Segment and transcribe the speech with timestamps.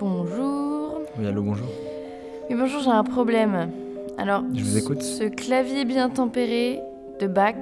[0.00, 1.02] Bonjour.
[1.18, 1.66] Oui, allô, bonjour.
[2.48, 3.68] Oui, bonjour, j'ai un problème.
[4.16, 5.02] Alors, Je vous écoute.
[5.02, 6.80] ce clavier bien tempéré
[7.20, 7.54] de Bach,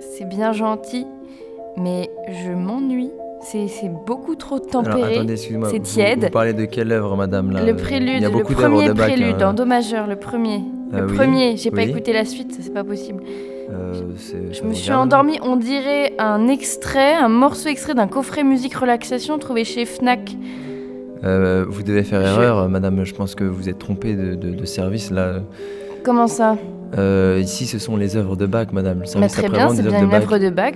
[0.00, 1.06] c'est bien gentil,
[1.76, 2.10] mais
[2.44, 3.10] je m'ennuie.
[3.42, 3.68] C'est
[4.04, 5.24] beaucoup trop tempéré.
[5.36, 6.24] c'est vous- tiède.
[6.24, 7.62] Vous, parlez de quelle œuvre, madame là?
[7.62, 9.06] Le prélude, Il y a le beaucoup d'œuvres premier de Bach.
[9.06, 9.50] prélude hein.
[9.50, 10.62] en do majeur, le premier.
[10.92, 11.90] Ah le oui, premier, j'ai pas oui.
[11.90, 13.22] écouté la suite, ça, c'est pas possible.
[13.70, 13.92] Euh,
[14.50, 18.42] Je me vous suis regarde endormie, on dirait un extrait, un morceau extrait d'un coffret
[18.42, 20.34] musique relaxation trouvé chez Fnac.
[21.26, 23.04] Euh, vous devez faire Je- erreur, madame.
[23.04, 25.40] Je pense que vous êtes trompée de, de- de service là.
[26.04, 26.56] Comment ça?
[26.96, 28.98] Euh, ici, ce sont les œuvres de Bach, madame.
[28.98, 30.74] Le Bah, service Très bien, c'est bien une œuvre de Bach.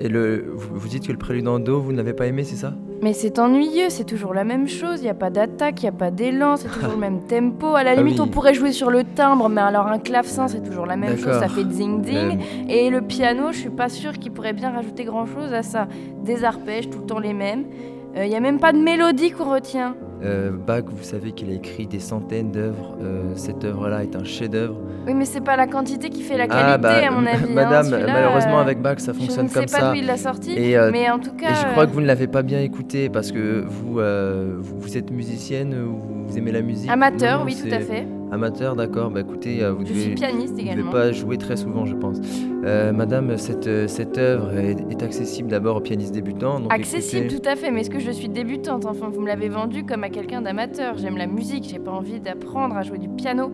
[0.00, 2.44] Et le, vous, vous dites que le prélude en do, vous ne l'avez pas aimé,
[2.44, 2.74] c'est ça?
[3.02, 5.88] Mais c'est ennuyeux, c'est toujours la même chose, il n'y a pas d'attaque, il n'y
[5.88, 7.74] a pas d'élan, c'est toujours le même tempo.
[7.74, 8.28] À la limite, Ah oui.
[8.28, 11.32] on pourrait jouer sur le timbre, mais alors un clavecin, c'est toujours la même chose,
[11.38, 12.38] ça fait ding-ding.
[12.38, 15.88] Euh, Et le piano, je suis pas sûre qu'il pourrait bien rajouter grand-chose à ça.
[16.24, 17.64] Des arpèges, tout le temps les mêmes.
[18.24, 19.94] Il n'y a même pas de mélodie qu'on retient.
[20.24, 22.96] euh, Bach, vous savez qu'il a écrit des centaines d'œuvres.
[23.02, 24.76] Euh, cette œuvre-là est un chef-d'œuvre.
[25.06, 27.44] Oui, mais c'est pas la quantité qui fait la qualité, Ah, bah, à mon avis.
[27.44, 29.90] hein, madame, malheureusement, euh, avec Bach, ça Je fonctionne ne sais comme pas ça.
[29.90, 31.50] d'où il l'a sorti, Et, euh, mais en tout cas.
[31.50, 34.56] Et je crois euh, que vous ne l'avez pas bien écouté parce que vous, euh,
[34.58, 38.06] vous, vous êtes musicienne, ou vous aimez la musique Amateur, Non, oui, tout à fait.
[38.32, 39.10] Amateur, d'accord.
[39.10, 40.90] Bah écoutez, euh, vous Je suis devez, pianiste vous devez également.
[40.90, 42.18] pas jouer très souvent, je pense.
[42.64, 46.58] Euh, madame, cette, euh, cette œuvre est, est accessible d'abord aux pianistes débutants.
[46.60, 48.84] Donc Accessible, écoutez- tout à fait, mais est-ce que je suis débutante?
[48.84, 50.98] Enfin, vous me l'avez vendu comme à quelqu'un d'amateur.
[50.98, 53.52] J'aime la musique, j'ai pas envie d'apprendre à jouer du piano.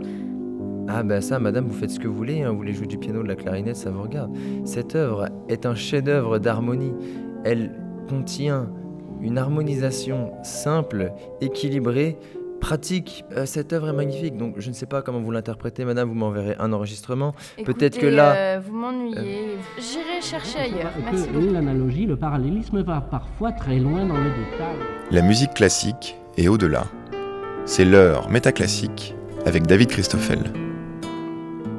[0.88, 2.42] Ah bah ça, madame, vous faites ce que vous voulez.
[2.42, 2.50] hein.
[2.50, 4.32] Vous voulez jouer du piano, de la clarinette, ça vous regarde.
[4.64, 6.92] Cette œuvre est un chef-d'œuvre d'harmonie.
[7.44, 7.70] Elle
[8.08, 8.68] contient
[9.20, 12.16] une harmonisation simple, équilibrée,
[12.62, 13.24] pratique.
[13.36, 14.38] Euh, cette œuvre est magnifique.
[14.38, 16.08] Donc je ne sais pas comment vous l'interprétez, madame.
[16.08, 17.34] Vous m'enverrez un enregistrement.
[17.64, 19.58] Peut-être que là- euh, vous m'ennuyez.
[19.78, 20.92] J'irai chercher ailleurs.
[21.04, 24.76] Merci l'analogie, le parallélisme va parfois très loin dans le détail.
[25.10, 26.84] La musique classique et au-delà.
[27.66, 30.38] C'est l'heure métaclassique avec David Christoffel.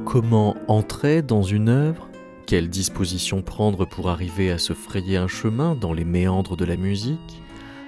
[0.05, 2.07] Comment entrer dans une œuvre?
[2.45, 6.75] Quelle disposition prendre pour arriver à se frayer un chemin dans les méandres de la
[6.75, 7.41] musique?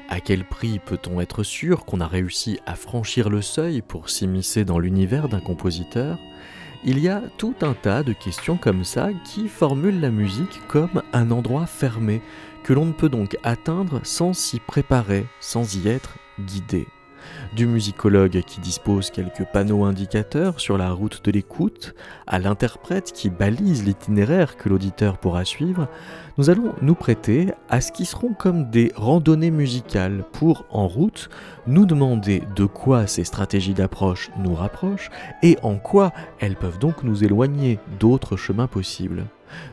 [0.09, 4.63] À quel prix peut-on être sûr qu'on a réussi à franchir le seuil pour s'immiscer
[4.63, 6.19] dans l'univers d'un compositeur?
[6.83, 11.01] Il y a tout un tas de questions comme ça qui formulent la musique comme
[11.13, 12.21] un endroit fermé,
[12.63, 16.87] que l'on ne peut donc atteindre sans s'y préparer, sans y être guidé
[17.55, 21.95] du musicologue qui dispose quelques panneaux indicateurs sur la route de l'écoute,
[22.27, 25.87] à l'interprète qui balise l'itinéraire que l'auditeur pourra suivre,
[26.37, 31.29] nous allons nous prêter à ce qui seront comme des randonnées musicales pour, en route,
[31.67, 35.09] nous demander de quoi ces stratégies d'approche nous rapprochent
[35.43, 39.25] et en quoi elles peuvent donc nous éloigner d'autres chemins possibles.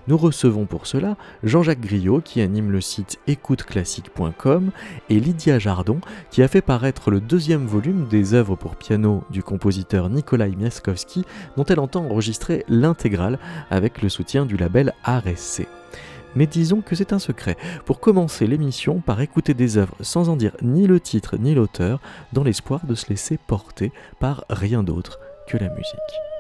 [0.08, 4.70] Nous recevons pour cela Jean-Jacques Griot qui anime le site écouteclassique.com
[5.10, 6.00] et Lydia Jardon
[6.30, 11.24] qui a fait paraître le deuxième volume des œuvres pour piano du compositeur Nikolai Miaskowski,
[11.56, 13.38] dont elle entend enregistrer l'intégrale
[13.70, 15.66] avec le soutien du label RSC.
[16.34, 20.36] Mais disons que c'est un secret, pour commencer l'émission par écouter des œuvres sans en
[20.36, 22.00] dire ni le titre ni l'auteur,
[22.32, 26.31] dans l'espoir de se laisser porter par rien d'autre que la musique.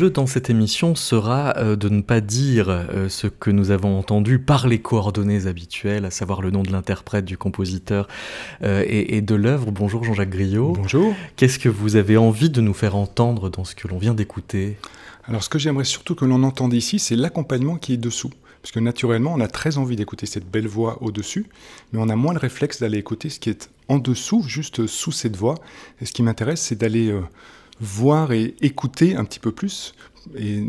[0.00, 3.98] Jeu dans cette émission sera euh, de ne pas dire euh, ce que nous avons
[3.98, 8.08] entendu par les coordonnées habituelles, à savoir le nom de l'interprète, du compositeur
[8.62, 9.72] euh, et, et de l'œuvre.
[9.72, 10.72] Bonjour Jean-Jacques Griot.
[10.72, 11.14] Bonjour.
[11.36, 14.78] Qu'est-ce que vous avez envie de nous faire entendre dans ce que l'on vient d'écouter?
[15.26, 18.30] Alors ce que j'aimerais surtout que l'on entende ici, c'est l'accompagnement qui est dessous.
[18.62, 21.44] Parce que naturellement, on a très envie d'écouter cette belle voix au-dessus,
[21.92, 25.12] mais on a moins le réflexe d'aller écouter ce qui est en dessous, juste sous
[25.12, 25.56] cette voix.
[26.00, 27.20] Et ce qui m'intéresse, c'est d'aller euh,
[27.80, 29.94] voir et écouter un petit peu plus,
[30.36, 30.64] et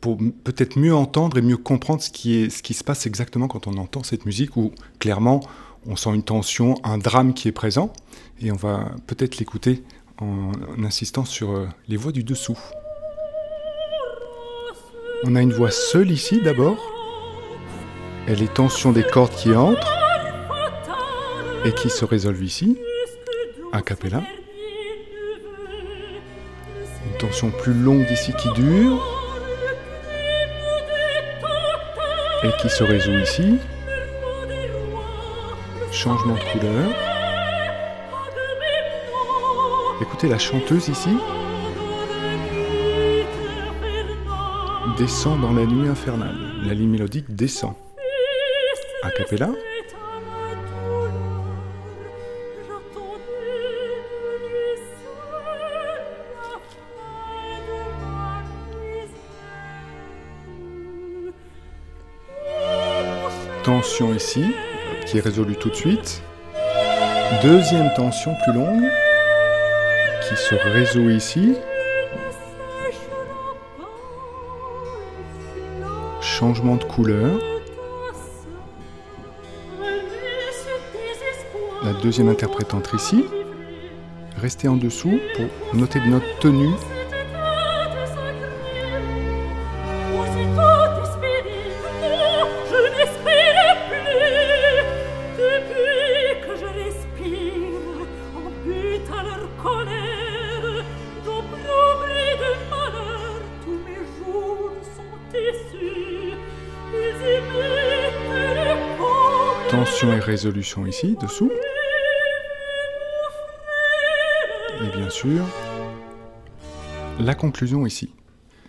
[0.00, 3.48] pour peut-être mieux entendre et mieux comprendre ce qui, est, ce qui se passe exactement
[3.48, 5.40] quand on entend cette musique, où clairement,
[5.86, 7.92] on sent une tension, un drame qui est présent,
[8.40, 9.82] et on va peut-être l'écouter
[10.18, 10.52] en,
[10.82, 12.58] insistant sur euh, les voix du dessous.
[15.24, 16.76] On a une voix seule ici d'abord.
[18.26, 19.92] Elle est tension des cordes qui entrent
[21.64, 22.76] et qui se résolvent ici,
[23.72, 24.22] a cappella.
[27.22, 29.00] Tension plus longue ici qui dure
[32.42, 33.58] et qui se résout ici.
[35.92, 36.90] Changement de couleur.
[40.00, 41.16] Écoutez la chanteuse ici.
[44.98, 46.34] Descend dans la nuit infernale.
[46.66, 47.74] La ligne mélodique descend.
[49.04, 49.50] A cappella.
[63.64, 64.44] Tension ici,
[65.06, 66.20] qui est résolue tout de suite.
[67.42, 68.88] Deuxième tension plus longue,
[70.28, 71.54] qui se résout ici.
[76.20, 77.38] Changement de couleur.
[81.84, 83.24] La deuxième interprète entre ici.
[84.38, 86.74] Restez en dessous pour noter notre tenue.
[110.22, 111.50] Résolution ici, dessous.
[114.80, 115.44] Et bien sûr,
[117.20, 118.10] la conclusion ici.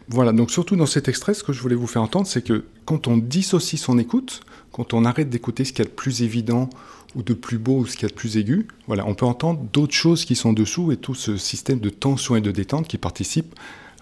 [0.10, 2.66] Voilà, donc surtout dans cet extrait, ce que je voulais vous faire entendre, c'est que
[2.86, 4.42] quand on dissocie son écoute,
[4.72, 6.70] quand on arrête d'écouter ce qu'il y a de plus évident
[7.16, 9.26] ou de plus beau ou ce qu'il y a de plus aigu, voilà, on peut
[9.26, 12.88] entendre d'autres choses qui sont dessous et tout ce système de tension et de détente
[12.88, 13.56] qui participe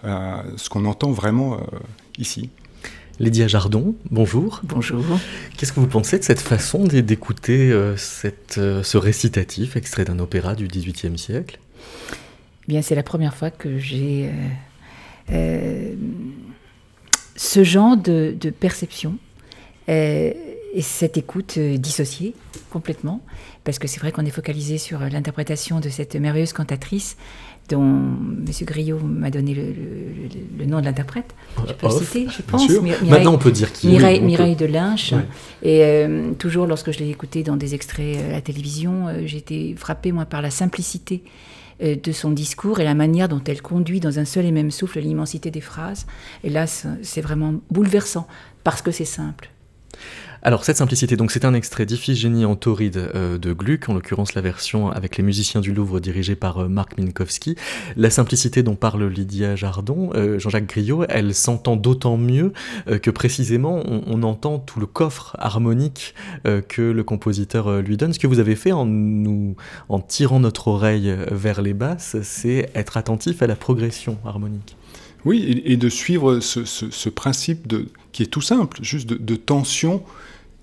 [0.03, 1.57] à ce qu'on entend vraiment euh,
[2.17, 2.49] ici.
[3.19, 4.61] Lydia Jardon, bonjour.
[4.63, 5.03] Bonjour.
[5.57, 7.95] Qu'est-ce que vous pensez de cette façon d'écouter euh,
[8.57, 11.59] euh, ce récitatif extrait d'un opéra du XVIIIe siècle?
[12.63, 14.29] Eh Bien, c'est la première fois que j'ai
[15.31, 15.93] euh,
[17.35, 19.17] ce genre de, de perception
[19.87, 22.33] et cette écoute dissociée
[22.69, 23.21] complètement,
[23.65, 27.17] parce que c'est vrai qu'on est focalisé sur l'interprétation de cette merveilleuse cantatrice
[27.71, 28.45] dont M.
[28.63, 31.33] Griot m'a donné le, le- le- le nom de l'interprète.
[31.67, 32.67] Je peux le citer, je pense.
[32.69, 35.11] Mireille- Maintenant, on peut dire qui Mireille, peut- Mireille de Lynch.
[35.13, 35.25] Ouais.
[35.63, 39.21] Et euh, toujours lorsque je l'ai écouté dans des extraits euh, à la télévision, euh,
[39.25, 41.23] j'ai été frappée moi par la simplicité
[41.83, 44.71] euh, de son discours et la manière dont elle conduit dans un seul et même
[44.71, 46.07] souffle l'immensité des phrases.
[46.43, 48.27] Et là, c'est vraiment bouleversant
[48.63, 49.50] parce que c'est simple.
[50.43, 54.33] Alors cette simplicité, donc c'est un extrait d'Iphigénie en tauride euh, de Gluck, en l'occurrence
[54.33, 57.55] la version avec les musiciens du Louvre dirigée par euh, Marc Minkowski.
[57.95, 62.53] La simplicité dont parle Lydia Jardon, euh, Jean-Jacques Griot, elle s'entend d'autant mieux
[63.03, 68.13] que précisément on, entend tout le coffre harmonique que le compositeur lui donne.
[68.13, 69.55] Ce que vous avez fait en nous,
[69.89, 74.75] en tirant notre oreille vers les basses, c'est être attentif à la progression harmonique.
[75.25, 80.03] Oui, et, de suivre ce, principe de, qui est tout simple, juste de tension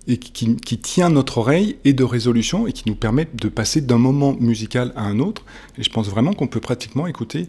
[0.09, 3.99] et qui, tient notre oreille et de résolution et qui nous permet de passer d'un
[3.99, 5.45] moment musical à un autre.
[5.77, 7.49] Et je pense vraiment qu'on peut pratiquement écouter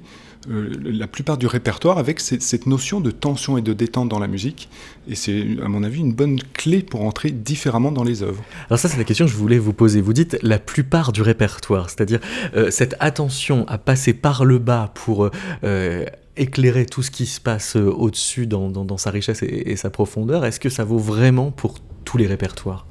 [0.49, 4.27] euh, la plupart du répertoire avec cette, notion de tension et de détente dans la
[4.27, 4.67] musique.
[5.07, 8.43] Et c'est, à mon avis, une bonne clé pour entrer différemment dans les œuvres.
[8.69, 10.01] Alors ça, c'est la question que je voulais vous poser.
[10.01, 12.19] Vous dites la plupart du répertoire, c'est-à-dire
[12.57, 15.29] euh, cette attention à passer par le bas pour
[15.63, 20.43] euh, éclairer tout ce qui se passe au-dessus dans sa richesse et, et sa profondeur.
[20.43, 22.87] Est-ce que ça vaut vraiment pour tous les répertoires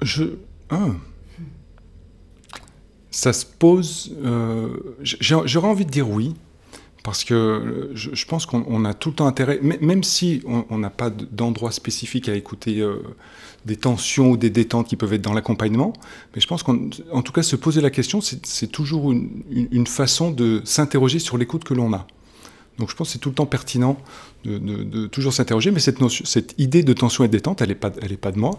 [0.00, 0.24] Je.
[0.68, 0.90] Ah.
[3.10, 4.16] Ça se pose.
[4.24, 4.68] euh,
[5.02, 6.36] J'aurais envie de dire oui,
[7.02, 10.78] parce que euh, je, pense qu'on on a tout le temps intérêt, même si on
[10.78, 13.02] n'a pas d'endroit spécifique à écouter euh,
[13.66, 15.92] des tensions ou des détentes qui peuvent être dans l'accompagnement,
[16.36, 20.62] mais je pense qu'en tout cas, se poser la question, c'est toujours une façon de
[20.64, 22.06] s'interroger sur l'écoute que l'on a.
[22.78, 23.98] Donc je pense que c'est tout le temps pertinent
[24.44, 27.60] de, de- de toujours s'interroger, mais cette, notion, cette idée de tension et de détente,
[27.60, 28.58] elle n'est pas, elle est pas de moi,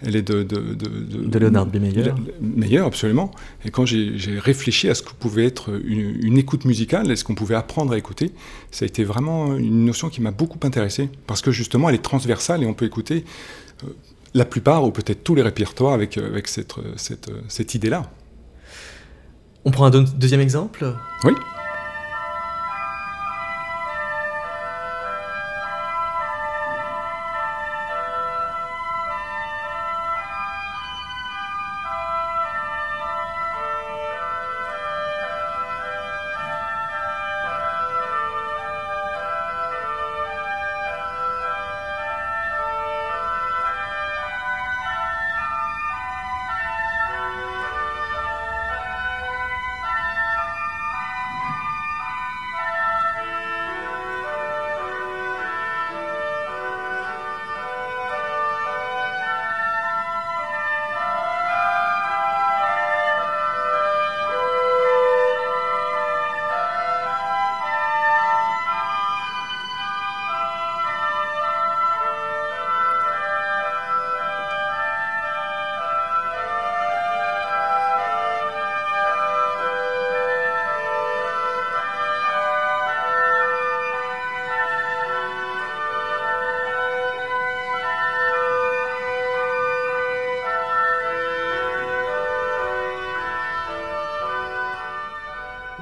[0.00, 0.42] elle est de...
[0.42, 1.76] De, de, Leonard B.
[1.76, 2.12] Meyer.
[2.40, 3.30] Meyer, absolument.
[3.64, 7.24] Et quand j'ai réfléchi à ce que pouvait être une, une écoute musicale, et ce
[7.24, 8.32] qu'on pouvait apprendre à écouter,
[8.70, 12.02] ça a été vraiment une notion qui m'a beaucoup intéressé, parce que justement, elle est
[12.02, 13.24] transversale et on peut écouter
[13.84, 13.88] euh,
[14.34, 18.10] la plupart, ou peut-être tous les répertoires avec, euh, avec cette, euh, cette, cette idée-là.
[19.64, 20.94] On prend un deux- deuxième exemple?
[21.24, 21.32] Oui.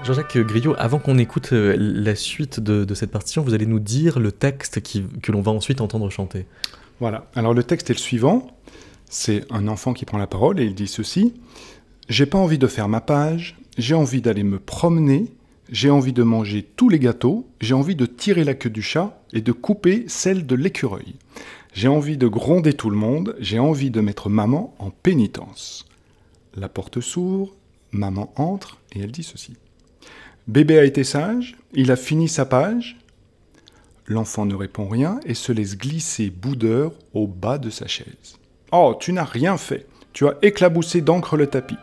[0.07, 4.21] Jean-Jacques Griot, avant qu'on écoute euh, la suite de, cette partition, vous allez nous dire
[4.21, 4.81] le texte
[5.21, 6.47] que l'on va ensuite entendre chanter.
[7.01, 7.29] Voilà.
[7.35, 8.47] Alors le texte est le suivant.
[9.11, 11.35] C'est un enfant qui prend la parole et il dit ceci.
[12.09, 15.27] J'ai pas envie de faire ma page, j'ai envie d'aller me promener,
[15.71, 19.21] j'ai envie de manger tous les gâteaux, j'ai envie de tirer la queue du chat
[19.33, 21.17] et de couper celle de l'écureuil.
[21.73, 25.85] J'ai envie de gronder tout le monde, j'ai envie de mettre maman en pénitence.
[26.55, 27.53] La porte s'ouvre,
[27.91, 29.57] maman entre et elle dit ceci.
[30.47, 32.97] Bébé a été sage, il a fini sa page,
[34.09, 38.39] L'enfant ne répond rien et se laisse glisser boudeur au bas de sa chaise.
[38.71, 39.87] Oh, tu n'as rien fait.
[40.13, 41.79] Tu as éclaboussé d'encre le tapis.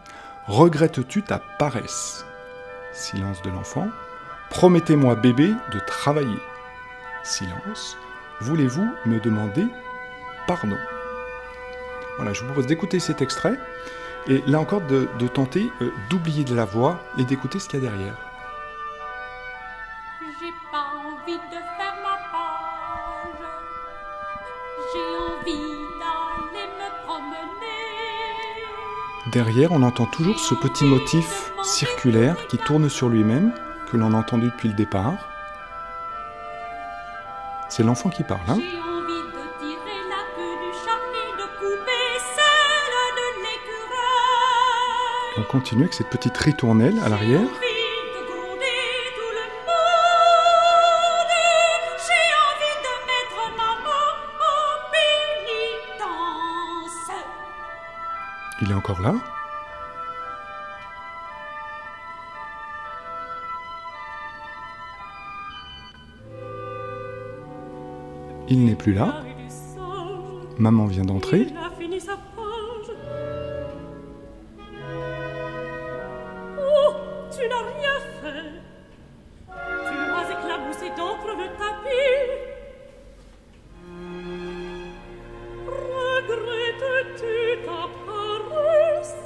[0.48, 2.26] Regrettes-tu ta paresse?
[2.94, 3.88] Silence de l'enfant.
[4.50, 6.38] Promettez-moi, bébé, de travailler.
[7.26, 7.98] Silence.
[8.40, 9.66] Voulez-vous me demander
[10.48, 10.78] pardon?
[12.16, 13.58] Voilà, je vous propose d'écouter cet extrait
[14.30, 17.86] et là encore de, tenter euh, d'oublier de la voix et d'écouter ce qu'il y
[17.86, 18.33] a derrière.
[29.34, 33.52] Derrière, on entend toujours ce petit motif circulaire qui tourne sur lui-même,
[33.92, 35.28] que l'on a entendu depuis le départ.
[37.68, 38.42] C'est l'enfant qui parle.
[38.48, 38.60] Hein
[45.36, 47.50] on continue avec cette petite ritournelle à l'arrière.
[80.16, 82.20] As éclaboussé d'encre le tapis.
[85.68, 89.22] Regrettes-tu ta paresse?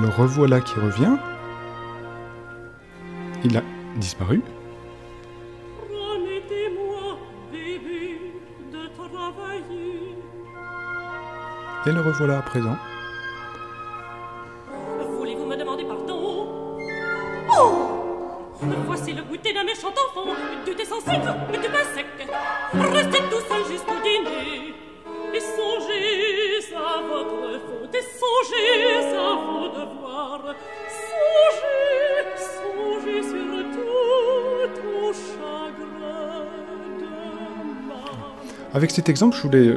[0.00, 1.16] Le revoilà qui revient.
[3.44, 3.62] Il a
[3.96, 4.42] disparu.
[11.84, 12.78] Et le revoilà à présent.
[38.92, 39.74] Cet exemple, je voulais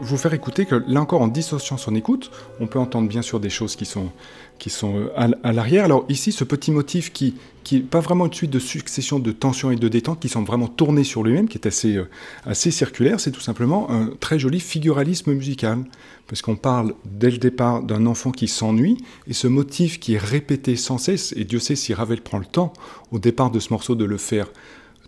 [0.00, 3.38] vous faire écouter que là encore, en dissociant son écoute, on peut entendre bien sûr
[3.38, 4.10] des choses qui sont,
[4.58, 5.84] qui sont euh, à l'arrière.
[5.84, 9.30] Alors ici, ce petit motif qui qui n'est pas vraiment une suite de succession de
[9.32, 12.08] tensions et de détentes qui sont vraiment tournées sur lui-même, qui est assez, euh,
[12.44, 15.84] assez circulaire, c'est tout simplement un très joli figuralisme musical.
[16.26, 20.18] Parce qu'on parle dès le départ d'un enfant qui s'ennuie, et ce motif qui est
[20.24, 22.72] répété sans cesse, et Dieu sait si Ravel prend le temps
[23.12, 24.48] au départ de ce morceau de le faire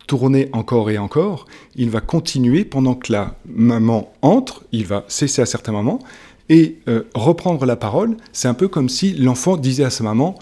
[0.09, 5.43] tourner encore et encore, il va continuer pendant que la maman entre, il va cesser
[5.43, 5.99] à certains moments,
[6.49, 10.33] et euh, reprendre la parole, c'est un peu comme si l'enfant disait à sa maman,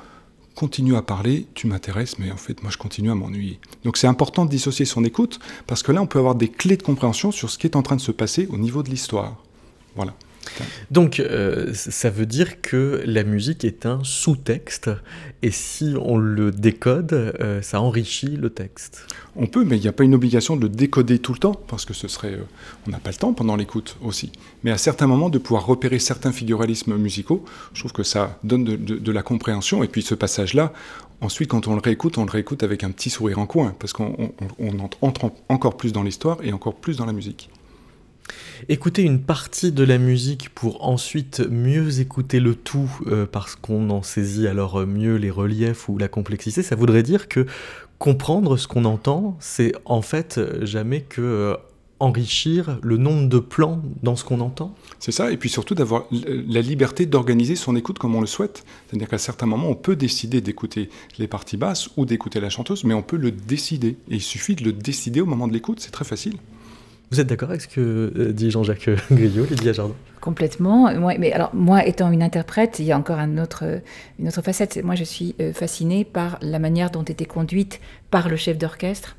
[0.55, 3.59] continue à parler, tu m'intéresses, mais en fait, moi, je continue à m'ennuyer.
[3.83, 6.77] Donc, c'est important de dissocier son écoute, parce que là, on peut avoir des clés
[6.77, 9.35] de compréhension sur ce qui est en train de se passer au niveau de l'histoire.
[9.97, 10.13] Voilà.
[10.91, 14.89] Donc, euh, ça veut dire que la musique est un sous-texte,
[15.43, 19.05] et si on le décode, euh, ça enrichit le texte.
[19.35, 21.53] On peut, mais il n'y a pas une obligation de le décoder tout le temps,
[21.53, 22.43] parce que ce serait, euh,
[22.87, 24.31] on n'a pas le temps pendant l'écoute aussi.
[24.63, 28.63] Mais à certains moments, de pouvoir repérer certains figuralismes musicaux, je trouve que ça donne
[28.63, 29.83] de, de- la compréhension.
[29.83, 30.73] Et puis ce passage-là,
[31.21, 33.93] ensuite, quand on le réécoute, on le réécoute avec un petit sourire en coin, parce
[33.93, 37.49] qu'on on- on entre entre encore plus dans l'histoire et encore plus dans la musique.
[38.69, 43.89] Écouter une partie de la musique pour ensuite mieux écouter le tout euh, parce qu'on
[43.89, 47.45] en saisit alors euh, mieux les reliefs ou la complexité, ça voudrait dire que
[47.99, 51.55] comprendre ce qu'on entend, c'est en fait euh, jamais que
[51.99, 54.75] enrichir le nombre de plans dans ce qu'on entend.
[54.99, 58.63] C'est ça, et puis surtout d'avoir la liberté d'organiser son écoute comme on le souhaite.
[58.87, 62.83] C'est-à-dire qu'à certains moments, on peut décider d'écouter les parties basses ou d'écouter la chanteuse,
[62.83, 63.97] mais on peut le décider.
[64.09, 66.37] Et il suffit de le décider au moment de l'écoute, c'est très facile.
[67.11, 69.93] Vous êtes d'accord avec ce que euh, dit Jean-Jacques Griot, Lydia Jardin?
[70.19, 70.93] Complètement.
[70.99, 73.63] Moi, mais alors, moi, étant une interprète, il y a encore un autre,
[74.19, 74.83] une autre facette.
[74.83, 77.79] Moi, je suis euh, fascinée par la manière dont était conduite
[78.11, 79.15] par le chef d'orchestre.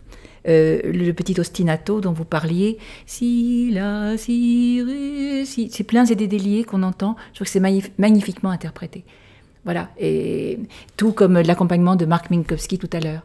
[0.48, 6.14] euh, le petit ostinato dont vous parliez, si la si ré, si, c'est plein et
[6.14, 7.16] des déliés qu'on entend.
[7.32, 9.04] Je trouve que c'est magnif- magnifiquement interprété.
[9.64, 10.58] Voilà, et
[10.96, 13.22] tout comme l'accompagnement de Marc Minkowski tout à l'heure.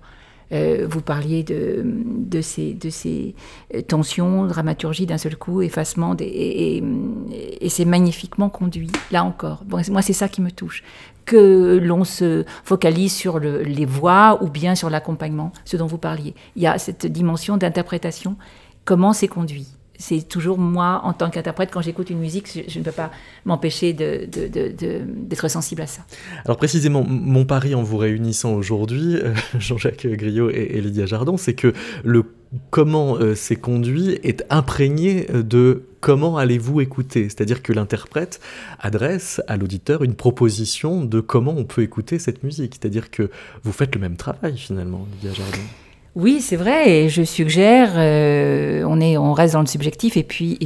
[0.51, 3.35] Euh, vous parliez de, ces,
[3.73, 6.83] euh, tensions, dramaturgie d'un seul coup, effacement, et,
[7.67, 9.63] c'est magnifiquement conduit, là encore.
[9.69, 10.83] Moi, c'est ça qui me touche.
[11.25, 15.97] Que l'on se focalise sur le- les voix ou bien sur l'accompagnement, ce dont vous
[15.97, 16.35] parliez.
[16.55, 18.35] Il y a cette dimension d'interprétation,
[18.85, 19.67] comment c'est conduit?
[20.05, 23.09] C'est toujours moi, en tant qu'interprète, quand j'écoute une musique, je, ne peux pas
[23.45, 26.01] m'empêcher de- de- d'être sensible à ça.
[26.43, 31.53] Alors précisément, mon pari en vous réunissant aujourd'hui, euh, Jean-Jacques Griot et, Lydia Jardin, c'est
[31.53, 31.71] que
[32.03, 32.25] le
[32.69, 37.29] comment euh, c'est conduit est imprégné euh, de comment allez-vous écouter.
[37.29, 38.41] C'est-à-dire que l'interprète
[38.81, 42.73] adresse à l'auditeur une proposition de comment on peut écouter cette musique.
[42.75, 43.29] C'est-à-dire que
[43.63, 45.63] vous faites le même travail finalement, Lydia Jardin.
[46.15, 50.21] Oui, c'est vrai, et je suggère, euh, on, est, on reste dans le subjectif, et
[50.21, 50.59] puis,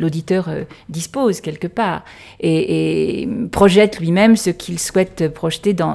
[0.00, 2.04] l'auditeur euh, dispose quelque part,
[2.40, 5.94] et, et projette lui-même ce qu'il souhaite projeter dans,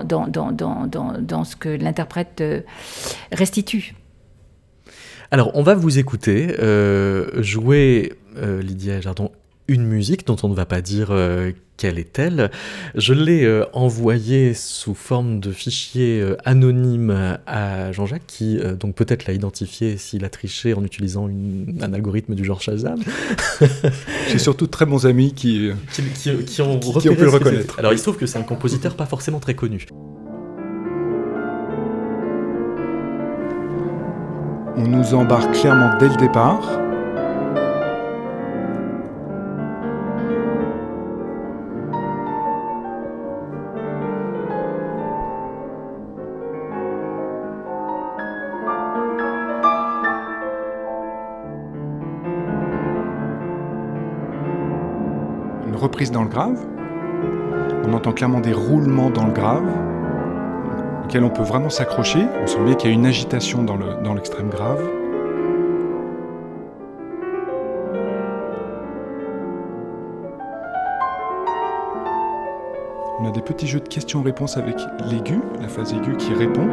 [1.43, 2.61] ce que l'interprète euh,
[3.33, 3.95] restitue.
[5.29, 6.55] Alors, on va vous écouter
[7.41, 9.29] jouer, Lydia Jardin,
[9.67, 12.51] une musique dont on ne va pas dire euh, quelle est-elle.
[12.95, 18.95] Je l'ai euh, envoyée sous forme de fichier euh, anonyme à Jean-Jacques, qui euh, donc
[18.95, 22.99] peut-être l'a identifié s'il a triché en utilisant une- un algorithme du genre Shazam,
[24.29, 25.71] J'ai surtout de très bons amis qui...
[25.93, 27.79] qui, qui- qui ont, Qui- qui ont pu le reconnaître.
[27.79, 29.85] Alors, il se trouve que c'est un compositeur pas forcément très connu.
[34.75, 36.61] On nous embarque clairement dès le départ.
[55.93, 56.57] Une reprise dans le grave.
[57.87, 59.61] On entend clairement des roulements dans le grave
[61.03, 62.25] auquel on peut vraiment s'accrocher.
[62.41, 64.81] On sent bien qu'il y a une agitation dans le- dans l'extrême grave.
[73.19, 74.75] On a des petits jeux de questions-réponses avec
[75.09, 76.67] l'aigu, la phase aiguë qui répond.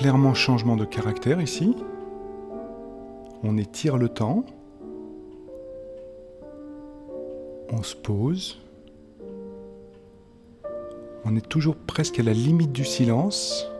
[0.00, 1.76] Clairement changement de caractère ici.
[3.42, 4.46] On étire le temps.
[7.70, 8.62] On se pose.
[11.26, 13.70] On est toujours presque à la limite du silence.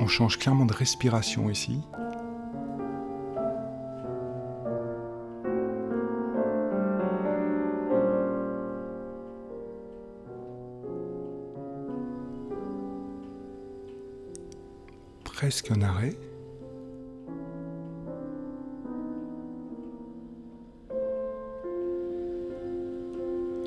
[0.00, 1.80] On change clairement de respiration ici.
[15.62, 16.12] Presque arrêt.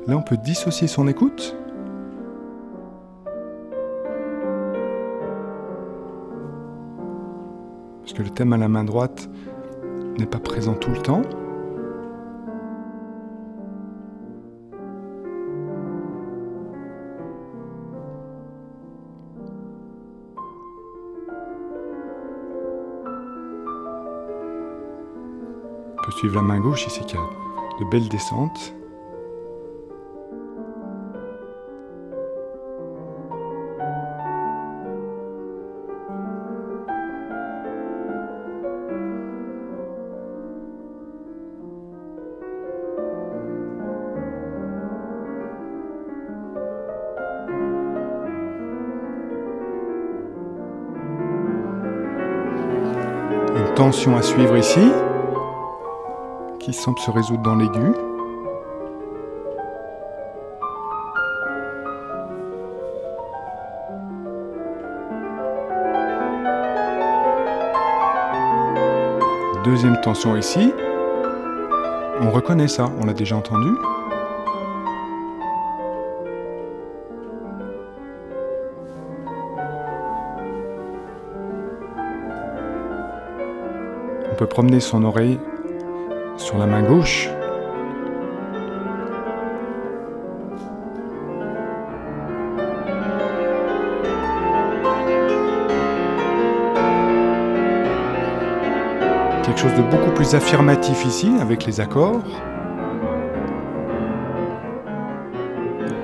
[0.06, 1.56] Là, on peut dissocier son écoute.
[8.00, 9.28] Parce que le thème à la main droite
[10.18, 11.22] n'est pas présent tout le temps.
[26.20, 27.20] Suivre la main gauche ici qui a
[27.78, 28.74] de belles descentes.
[53.56, 54.80] Une tension à suivre ici,
[56.60, 57.92] qui semble se résoudre dans l'aigu.
[69.64, 70.72] Deuxième tension ici.
[72.20, 73.70] On reconnaît ça, on l'a déjà entendu.
[84.30, 85.38] On peut promener son oreille
[86.50, 87.28] sur la main gauche.
[99.44, 102.20] Quelque chose de beaucoup plus affirmatif ici avec les accords.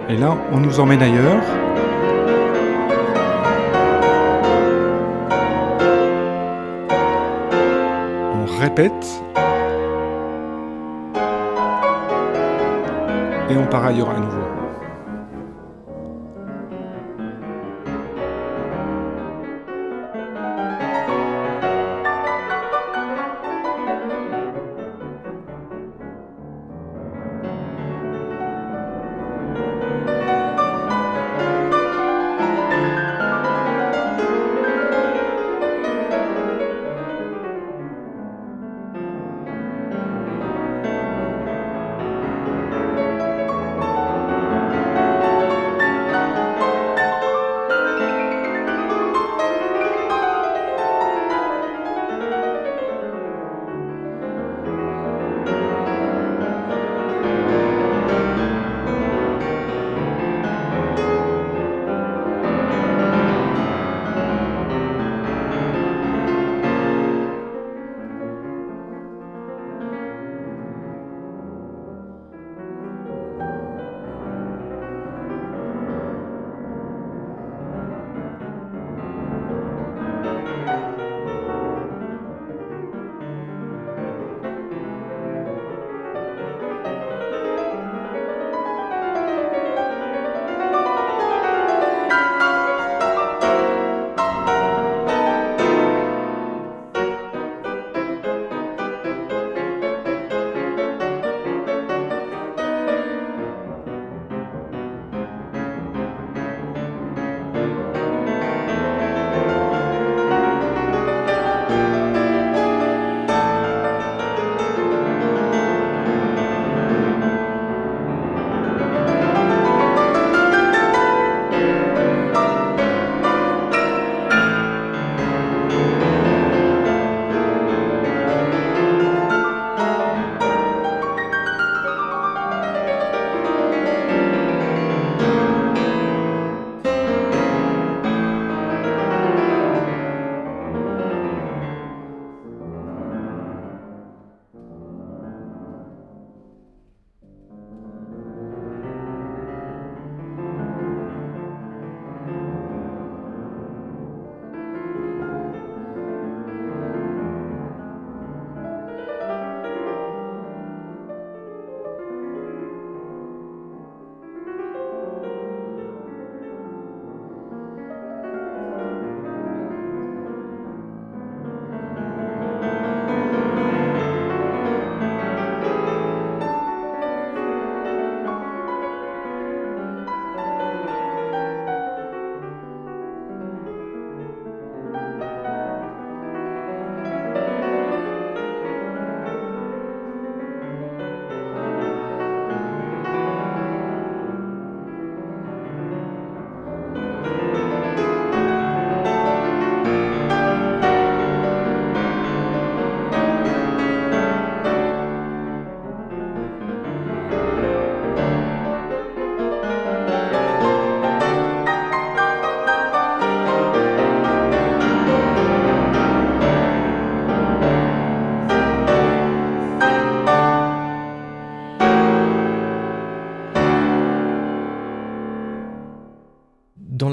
[0.09, 1.43] Et là, on nous emmène ailleurs.
[8.33, 9.26] On répète.
[13.49, 14.56] Et on part ailleurs à nouveau.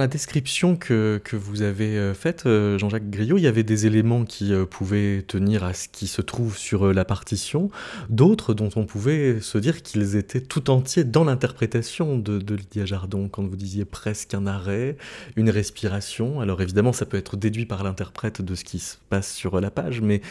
[0.03, 3.85] La description que, que vous avez euh, faite, euh, Jean-Jacques Griot, il y avait des
[3.85, 7.69] éléments qui euh, pouvaient tenir à ce qui se trouve sur la partition,
[8.09, 13.29] d'autres dont on pouvait se dire qu'ils étaient tout entiers dans l'interprétation de, Lydia Jardon,
[13.29, 14.97] quand vous disiez presque un arrêt,
[15.37, 16.41] une respiration.
[16.41, 19.71] Alors évidemment, ça peut être déduit par l'interprète de ce qui se passe sur la
[19.71, 20.21] page, mais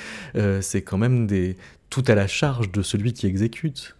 [0.60, 1.26] c'est quand même
[1.88, 3.96] tout à la charge de celui qui exécute.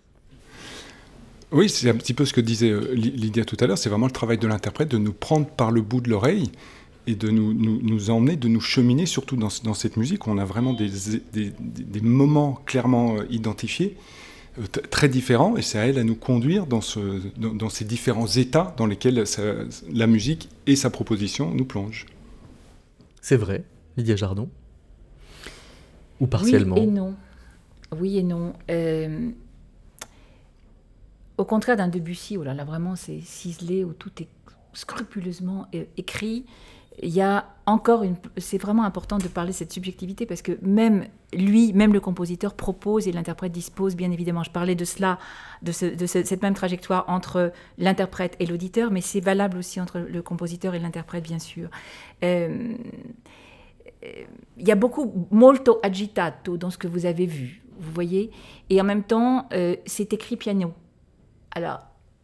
[1.53, 3.91] Oui, c'est un petit peu ce que disait euh, Ly- Lydia tout à l'heure, c'est
[3.91, 6.51] vraiment le travail de l'interprète de nous prendre par le bout de l'oreille
[7.07, 10.27] et de nous, nous, nous emmener, de nous cheminer, surtout dans, ce- dans cette musique
[10.27, 10.89] où on a vraiment des,
[11.33, 13.97] des, des- des moments clairement euh, identifiés,
[14.59, 17.01] euh, très différents, et c'est à elle à nous conduire dans, ce,
[17.37, 19.23] dans, dans ces différents états dans lesquels
[19.93, 22.07] la musique et sa proposition nous plongent.
[23.21, 23.65] C'est vrai,
[23.99, 24.49] Lydia Jardon?
[26.21, 26.77] Ou partiellement?
[26.77, 27.15] Oui et non.
[27.99, 28.53] Oui et non.
[28.71, 29.31] Euh,
[31.43, 34.29] au contraire d'un Debussy, où là, vraiment c'est ciselé, où tout est
[34.73, 36.47] scrupuleusement euh, écrit,
[37.03, 38.17] il y a encore une.
[38.37, 42.55] C'est vraiment important de parler de cette subjectivité parce que même lui, même le compositeur
[42.55, 44.43] propose et l'interprète dispose, bien évidemment.
[44.45, 45.19] Je parlais de cela,
[45.63, 49.81] de, ce- de ce- cette même trajectoire entre l'interprète et l'auditeur, mais c'est valable aussi
[49.81, 51.71] entre le compositeur et l'interprète, bien sûr.
[52.23, 52.75] Euh,
[54.59, 58.31] il y a beaucoup molto agitato dans ce que vous avez vu, vous voyez,
[58.69, 60.73] et en même temps, euh, c'est écrit piano.
[61.55, 61.81] Alors,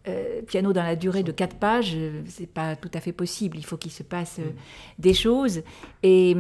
[0.08, 3.58] euh, piano dans la durée de quatre pages, euh, c'est pas tout à fait possible.
[3.58, 4.50] Il faut qu'il se passe euh,
[4.98, 5.62] des choses,
[6.02, 6.34] et,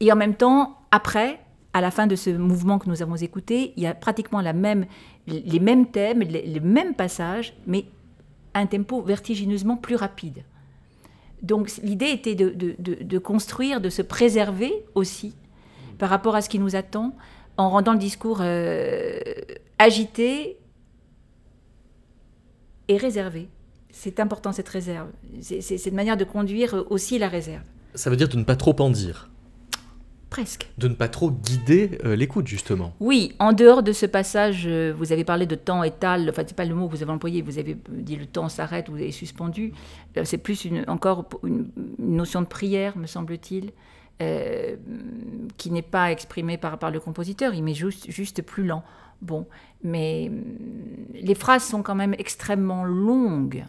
[0.00, 1.38] et en même temps, après,
[1.74, 4.54] à la fin de ce mouvement que nous avons écouté, il y a pratiquement la
[4.54, 4.86] même,
[5.26, 7.84] les mêmes thèmes, les, les mêmes passages, mais
[8.54, 10.44] à un tempo vertigineusement plus rapide.
[11.42, 15.36] Donc l'idée était de, de- de- de construire, de se préserver aussi
[15.98, 17.14] par rapport à ce qui nous attend,
[17.58, 19.20] en rendant le discours euh,
[19.78, 20.56] agité
[22.88, 23.48] et réservé.
[23.90, 25.08] C'est important cette réserve.
[25.40, 27.62] C'est une manière de conduire aussi la réserve.
[27.94, 29.30] Ça veut dire de ne pas trop en dire,
[30.30, 30.68] Presque.
[30.76, 32.92] de ne pas trop guider euh, l'écoute, justement.
[33.00, 36.54] Oui, en dehors de ce passage, euh, vous avez parlé de temps étal, enfin c'est
[36.54, 39.10] pas le mot que vous avez employé, vous avez dit le temps s'arrête ou est
[39.10, 39.72] suspendu.
[40.18, 43.72] Euh, C'est plus une, encore une, une notion de prière, me semble-t-il,
[44.20, 44.76] euh,
[45.56, 48.84] qui n'est pas exprimée par, par le compositeur, il met juste, juste plus lent.
[49.22, 49.46] Bon,
[49.82, 50.42] mais hum,
[51.14, 53.64] les phrases sont quand même extrêmement longues.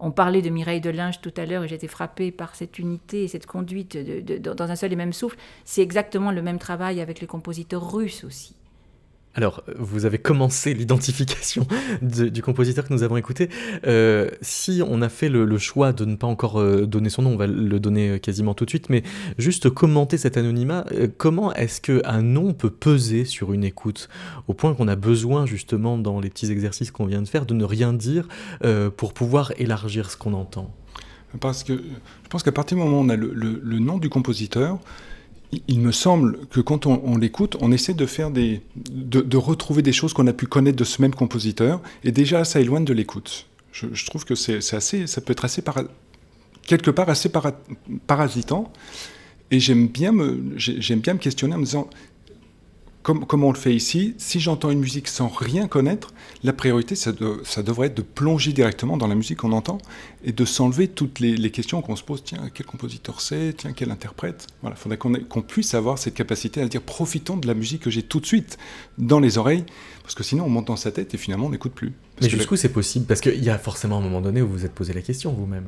[0.00, 3.24] On parlait de Mireille de Linge tout à l'heure et j'étais frappée par cette unité
[3.24, 3.96] et cette conduite
[4.40, 5.36] dans un seul et même souffle.
[5.64, 8.54] C'est exactement le même travail avec les compositeurs russes aussi.
[9.38, 11.64] Alors, vous avez commencé l'identification
[12.02, 13.48] de- du compositeur que nous avons écouté.
[13.86, 17.34] Euh, si on a fait le, choix de ne pas encore euh, donner son nom,
[17.34, 19.04] on va le donner euh, quasiment tout de suite, mais
[19.38, 20.86] juste commenter cet anonymat,
[21.18, 24.08] comment est-ce qu'un nom peut peser sur une écoute
[24.48, 27.54] Au point qu'on a besoin, justement, dans les petits exercices qu'on vient de faire, de
[27.54, 28.26] ne rien dire
[28.96, 30.74] pour pouvoir élargir ce qu'on entend?
[31.38, 34.80] Parce que je pense qu'à partir du moment où on a le nom du compositeur,
[35.68, 39.92] il, me semble que quand on, l'écoute, on essaie de faire des, de, retrouver des
[39.92, 43.46] choses qu'on a pu connaître de ce même compositeur, et déjà ça éloigne de l'écoute.
[43.72, 45.62] Je, trouve que c'est assez, ça peut être assez
[46.66, 47.58] quelque part assez para-
[48.06, 48.72] parasitant,
[49.50, 51.88] et j'aime bien me, j'ai- j'aime bien me questionner en me disant
[53.02, 56.94] comme, comme on le fait ici, si j'entends une musique sans rien connaître, la priorité,
[56.94, 59.78] ça, de- ça devrait être de plonger directement dans la musique qu'on entend
[60.24, 62.22] et de s'enlever toutes les, les questions qu'on se pose.
[62.24, 63.54] Tiens, quel compositeur c'est?
[63.56, 64.46] Tiens, quel interprète?
[64.60, 67.90] Voilà, il faudrait qu'on puisse avoir cette capacité à dire profitons de la musique que
[67.90, 68.58] j'ai tout de suite
[68.98, 69.64] dans les oreilles,
[70.02, 71.92] parce que sinon on monte dans sa tête et finalement on n'écoute plus.
[72.16, 73.06] Parce Mais que jusqu'où c'est possible?
[73.06, 75.32] Parce qu'il y a forcément un moment donné où vous vous êtes posé la question
[75.32, 75.66] vous-même.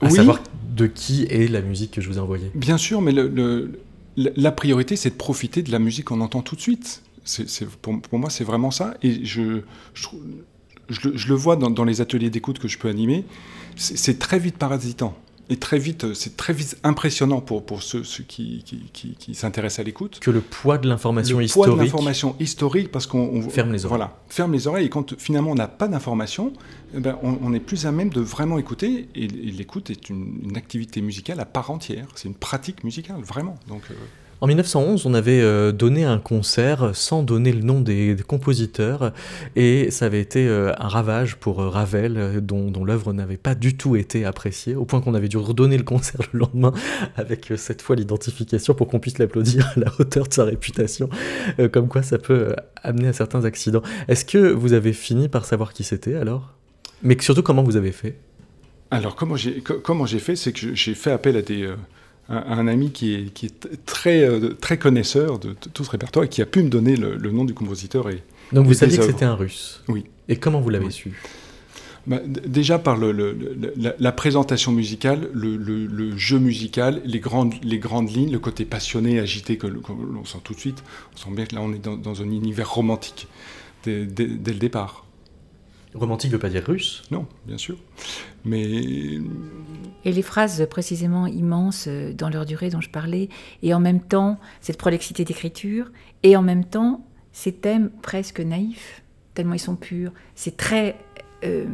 [0.00, 0.12] À Oui.
[0.16, 0.40] savoir
[0.74, 2.50] de qui est la musique que je vous ai envoyée.
[2.54, 3.80] Bien sûr, mais le- le-
[4.16, 7.02] la, priorité, c'est de profiter de la musique qu'on entend tout de suite.
[7.80, 8.94] Pour, moi, c'est vraiment ça.
[9.02, 9.62] Et je,
[11.04, 13.24] le- vois dans, dans les ateliers d'écoute que je peux animer.
[13.76, 15.16] C'est très vite parasitant.
[15.50, 19.34] Et très vite, c'est très vite impressionnant pour, pour ceux, ceux qui, qui, qui- qui
[19.34, 20.18] s'intéressent à l'écoute.
[20.20, 23.72] Que le poids de l'information Le poids de historique l'information historique, parce qu'on on- Ferme
[23.72, 23.98] les oreilles.
[23.98, 24.86] Voilà, ferme les oreilles.
[24.86, 26.52] Et quand finalement on n'a pas d'information,
[26.94, 29.08] eh ben, on, on est plus à même de vraiment écouter.
[29.14, 32.06] Et, et l'écoute est une, une activité musicale à part entière.
[32.14, 33.56] C'est une pratique musicale, vraiment.
[33.68, 33.94] Donc, euh,
[34.42, 39.12] En 1911, on avait euh, donné un concert sans donner le nom des, compositeurs
[39.54, 43.76] et ça avait été euh, un ravage pour euh, Ravel, dont, l'œuvre n'avait pas du
[43.76, 46.72] tout été appréciée, au point qu'on avait dû redonner le concert le lendemain
[47.14, 51.08] avec cette fois l'identification pour qu'on puisse l'applaudir à la hauteur de sa réputation,
[51.72, 53.82] comme quoi ça peut amener à certains accidents.
[54.08, 56.52] Est-ce que vous avez fini par savoir qui c'était alors?
[57.04, 58.18] Mais surtout comment vous avez fait?
[58.90, 61.72] Alors, comment j'ai, fait, c'est que j'ai fait appel à, des,
[62.28, 66.24] un ami qui est, qui est t- très, euh, très connaisseur de, tout ce répertoire
[66.24, 68.08] et qui a pu me donner le, le nom du compositeur.
[68.10, 70.04] Et Donc vous saviez que c'était un russe Oui.
[70.28, 70.92] Et comment vous l'avez Oui.
[70.92, 71.12] su
[72.06, 77.54] Bah, déjà par le- le- le- la, la présentation musicale, le, jeu musical, les grandes,
[77.62, 80.82] les grandes lignes, le côté passionné, agité que, l'on sent tout de suite,
[81.14, 83.28] on sent bien que là on est dans, dans un univers romantique
[83.84, 85.04] dès, dès- dès le départ.
[85.94, 87.76] Romantique veut pas dire russe Non, bien sûr.
[88.44, 89.20] Mais
[90.04, 93.28] Et les phrases précisément immenses euh, dans leur durée dont je parlais,
[93.62, 95.90] et en même temps cette prolixité d'écriture,
[96.22, 99.02] et en même temps ces thèmes presque naïfs,
[99.34, 100.12] tellement ils sont purs.
[100.34, 100.96] C'est très
[101.44, 101.66] euh,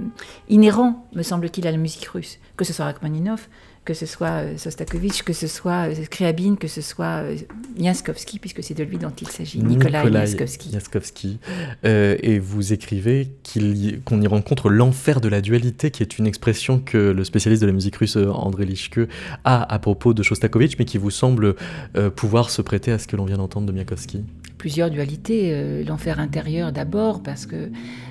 [0.48, 3.48] inhérent, me semble-t-il, à la musique russe, que ce soit Rachmaninoff,
[3.88, 7.36] que ce soit euh, Sostakovich, que ce soit euh, Scriabine, que ce soit euh,
[7.78, 10.68] Miaskovsky, puisque c'est de lui dont il s'agit, Nicolas Miaskovsky.
[10.72, 11.38] Miaskovsky.
[11.86, 16.26] Euh, et vous écrivez y- qu'on y rencontre l'enfer de la dualité, qui est une
[16.26, 19.00] expression que le spécialiste de la musique russe euh, André Lichke
[19.44, 21.54] a à propos de Shostakovich, mais qui vous semble
[21.96, 24.22] euh, pouvoir se prêter à ce que l'on vient d'entendre de Miaskovsky.
[24.58, 25.52] Plusieurs dualités.
[25.52, 27.70] euh, L'enfer intérieur d'abord, parce que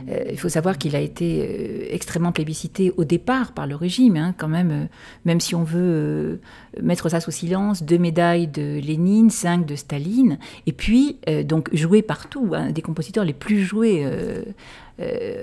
[0.10, 4.16] euh, il faut savoir qu'il a été euh, extrêmement plébiscité au départ par le régime,
[4.16, 4.88] hein, quand même,
[5.26, 6.40] même si on veut
[6.82, 12.02] mettre ça sous silence, deux médailles de Lénine, cinq de Staline, et puis donc joué
[12.02, 14.06] partout, un des compositeurs les plus joués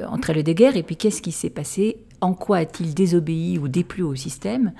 [0.08, 0.76] entre les deux guerres.
[0.76, 1.98] Et puis qu'est-ce qui s'est passé?
[2.20, 4.72] En quoi a-t-il désobéi ou déplu au système?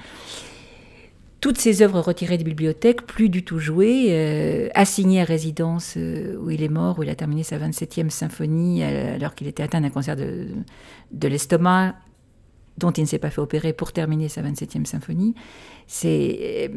[1.44, 6.38] Toutes ces œuvres retirées des bibliothèques, plus du tout jouées, euh, assignées à résidence euh,
[6.38, 9.62] où il est mort, où il a terminé sa 27e symphonie euh, alors qu'il était
[9.62, 11.96] atteint d'un cancer de l'estomac
[12.78, 15.34] dont il ne s'est pas fait opérer pour terminer sa 27e symphonie.
[15.87, 16.68] C'est euh,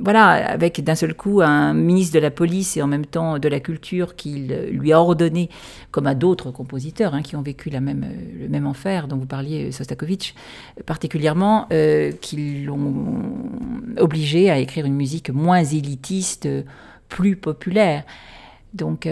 [0.00, 3.48] voilà, avec d'un seul coup un ministre de la police et en même temps de
[3.48, 5.50] la culture qui lui a ordonné,
[5.90, 9.16] comme à d'autres compositeurs hein, qui ont vécu la même, euh, le même enfer dont
[9.16, 10.34] vous parliez, euh, Sostakovich,
[10.86, 13.22] particulièrement, euh, qui l'ont
[13.98, 16.48] obligé à écrire une musique moins élitiste,
[17.08, 18.04] plus populaire.
[18.72, 19.06] Donc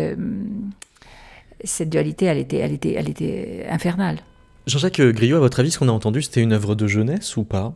[1.65, 4.21] cette dualité, elle était, elle était, elle était infernale.
[4.71, 7.45] Jean-Jacques Griot, à votre avis, ce qu'on a entendu, c'était une œuvre de jeunesse ou
[7.45, 7.75] pas?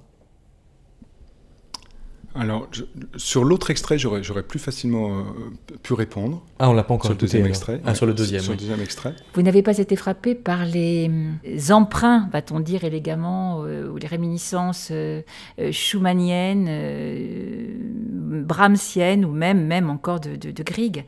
[2.36, 2.82] Alors, je-
[3.16, 5.22] sur l'autre extrait, j'aurais plus facilement euh,
[5.84, 6.42] pu répondre.
[6.58, 7.50] Ah, on l'a pas encore sur le deuxième alors.
[7.50, 7.80] extrait.
[7.84, 8.56] Ah, sur le deuxième, Sur oui.
[8.56, 9.14] le deuxième extrait.
[9.34, 11.08] Vous n'avez pas été frappé par les
[11.70, 15.22] emprunts, va-t-on dire élégamment, euh, ou les réminiscences euh,
[15.60, 17.68] euh, schumanniennes, euh,
[18.42, 21.04] brahmsiennes, ou même, même encore de, de, de Grieg?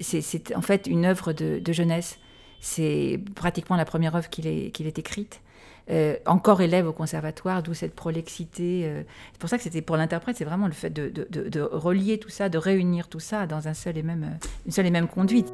[0.00, 2.18] C'est- C'est en fait une œuvre de, de jeunesse.
[2.60, 5.40] C'est pratiquement la première œuvre qu'il ait, qu'il ait écrite.
[5.90, 8.82] Euh, encore élève au conservatoire, d'où cette prolixité.
[8.84, 9.02] euh.
[9.32, 11.60] C'est pour ça que c'était pour l'interprète, c'est vraiment le fait de, de- de- de
[11.62, 14.86] relier tout ça, de réunir tout ça dans un seul et même, euh, une seule
[14.86, 15.52] et même conduite.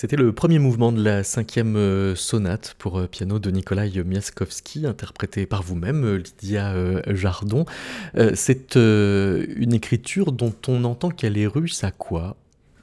[0.00, 4.86] C'était le premier mouvement de la cinquième euh, sonate pour euh, piano de Nikolai Miaskowski,
[4.86, 6.74] interprété par vous-même, euh, Lydia
[7.14, 7.66] Jardon.
[8.32, 12.36] C'est une écriture dont on entend qu'elle est russe à quoi?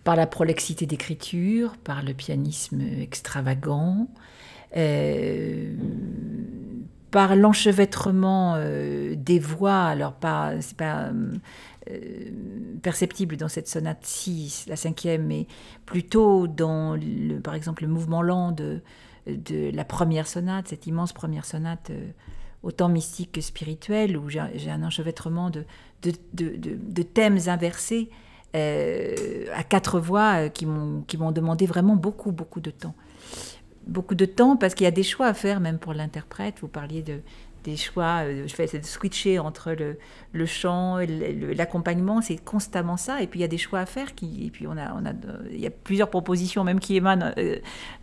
[0.03, 4.07] Par la prolixité d'écriture, par le pianisme extravagant,
[7.11, 8.57] par l'enchevêtrement
[9.15, 9.83] des voix.
[9.83, 11.11] Alors, pas, c'est pas
[11.89, 12.31] euh,
[12.81, 15.47] perceptible dans cette sonate 6, la cinquième, mais
[15.85, 18.81] plutôt dans, le, par exemple, le mouvement lent de,
[19.25, 22.09] de la première sonate, cette immense première sonate, euh,
[22.63, 25.65] autant mystique que spirituelle, où j'ai un enchevêtrement de,
[26.03, 28.09] de, de thèmes inversés
[28.55, 32.95] euh, à quatre voix qui m'ont demandé vraiment beaucoup, beaucoup de temps
[33.87, 36.55] beaucoup de temps parce qu'il y a des choix à faire même pour l'interprète.
[36.61, 37.21] Vous parliez de,
[37.67, 39.97] des choix, euh, je fais de switcher entre le,
[40.31, 41.07] le chant et
[41.53, 43.21] l'accompagnement, c'est constamment ça.
[43.21, 45.05] Et puis il y a des choix à faire, qui, et puis on a, on
[45.05, 45.11] a,
[45.51, 47.57] il y a plusieurs propositions même qui émanent euh,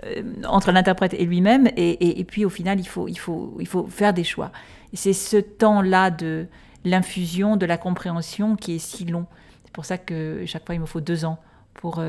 [0.05, 1.69] euh, entre l'interprète et lui-même.
[1.77, 4.53] Et, et, puis au final, il faut, il faut, il faut faire des choix.
[4.93, 6.47] Et c'est ce temps-là de
[6.85, 9.27] l'infusion, de la compréhension qui est si long.
[9.65, 11.39] C'est pour ça que chaque fois, il me faut deux ans
[11.75, 12.03] pour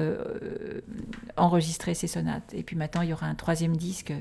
[1.37, 2.53] enregistrer ces sonates.
[2.53, 4.13] Et puis maintenant, il y aura un troisième disque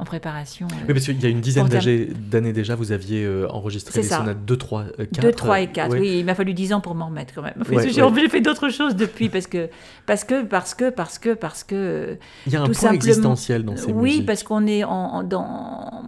[0.00, 0.66] en préparation.
[0.66, 4.08] Euh, oui, parce qu'il y a une dizaine d'années déjà, vous aviez euh, enregistré les
[4.08, 5.20] sonates 2, 3, 4.
[5.20, 6.18] 2, 3 et 4, oui.
[6.20, 7.62] il m'a fallu 10 ans pour m'en remettre quand même.
[7.70, 9.68] J'ai fait d'autres choses depuis parce que,
[10.06, 12.16] parce que, parce que, parce que, parce que.
[12.46, 16.02] Il y a un point existentiel dans ces Oui, parce qu'on est en, dans,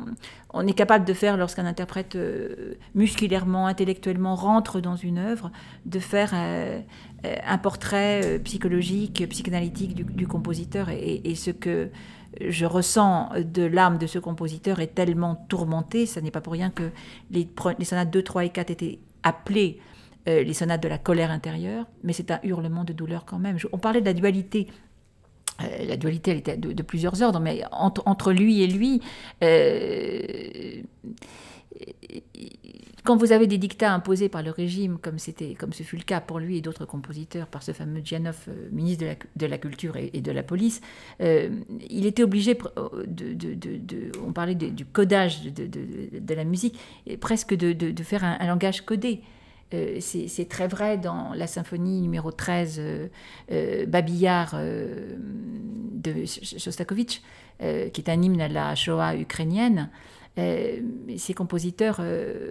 [0.54, 5.50] on est capable de faire, lorsqu'un interprète euh, musculairement, intellectuellement rentre dans une œuvre,
[5.84, 6.32] de faire
[7.24, 10.88] un portrait psychologique, psychanalytique du, compositeur.
[10.90, 11.90] Et, ce que
[12.40, 16.70] je ressens de l'âme de ce compositeur est tellement tourmentée, ce n'est pas pour rien
[16.70, 16.90] que
[17.30, 17.48] les,
[17.84, 19.78] sonates 2, 3 et 4 étaient appelées
[20.28, 23.56] euh, les sonates de la colère intérieure, mais c'est un hurlement de douleur quand même.
[23.72, 24.68] on parlait de la dualité
[25.60, 29.00] euh, la dualité, elle était de, plusieurs ordres, mais entre, lui et lui,
[29.42, 30.82] euh,
[33.04, 35.16] quand vous avez des dictats imposés par le régime, comme,
[35.58, 38.68] comme ce fut le cas pour lui et d'autres compositeurs, par ce fameux Djanov, euh,
[38.70, 39.04] ministre
[39.36, 40.80] de la, Culture et, de la Police,
[41.20, 41.48] euh,
[41.90, 46.78] il était obligé, euh, de, on parlait du codage de, la musique,
[47.20, 49.22] presque de, faire un, langage codé.
[49.98, 52.80] c'est, très vrai dans la symphonie numéro 13,
[53.88, 57.22] Babillard de Shostakovich,
[57.58, 59.90] qui est un hymne à la Shoah ukrainienne.
[60.36, 62.50] ces compositeurs euh,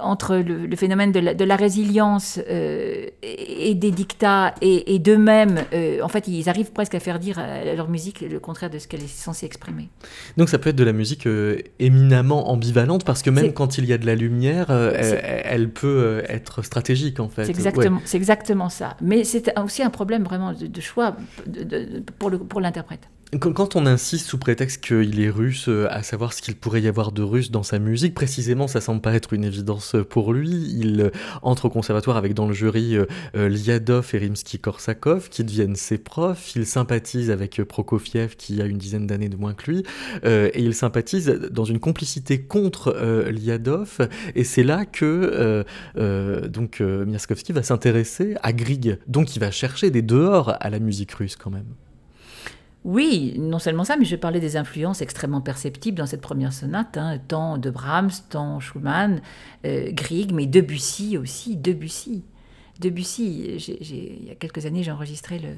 [0.00, 6.28] entre le, phénomène de la, résilience euh, et, des dictats et, d'eux-mêmes, euh, en fait,
[6.28, 9.08] ils arrivent presque à faire dire à leur musique le contraire de ce qu'elle est
[9.08, 9.88] censée exprimer.
[10.36, 11.28] Donc ça peut être de la musique
[11.78, 16.62] éminemment ambivalente parce que même quand il y a de la lumière, elle, peut être
[16.62, 17.44] stratégique en fait.
[17.44, 18.96] C'est exactement, exactement ça.
[19.00, 22.00] Mais c'est aussi un problème vraiment de, choix de,
[22.48, 23.08] pour l'interprète.
[23.40, 26.88] Quand on insiste sous prétexte qu'il est russe, euh, à savoir ce qu'il pourrait y
[26.88, 30.50] avoir de russe dans sa musique, précisément, ça semble pas être une évidence pour lui.
[30.78, 31.10] Il euh,
[31.42, 36.54] entre au conservatoire avec dans le jury euh, Liadov et Rimsky-Korsakov, qui deviennent ses profs.
[36.54, 39.82] Il sympathise avec Prokofiev, qui a une dizaine d'années de moins que lui,
[40.24, 42.92] et il sympathise dans une complicité contre
[43.30, 44.08] Liadov.
[44.34, 45.64] Et c'est là que
[46.46, 48.98] donc Miaskovsky va s'intéresser à Grieg.
[49.06, 51.66] Donc il va chercher des dehors à la musique russe quand même.
[52.84, 56.98] Oui, non seulement ça, mais je parlais des influences extrêmement perceptibles dans cette première sonate,
[56.98, 59.22] hein, tant de Brahms, tant Schumann,
[59.64, 62.24] euh, Grieg, mais Debussy aussi, Debussy.
[62.80, 65.56] Debussy, il y a quelques années, j'ai enregistré le,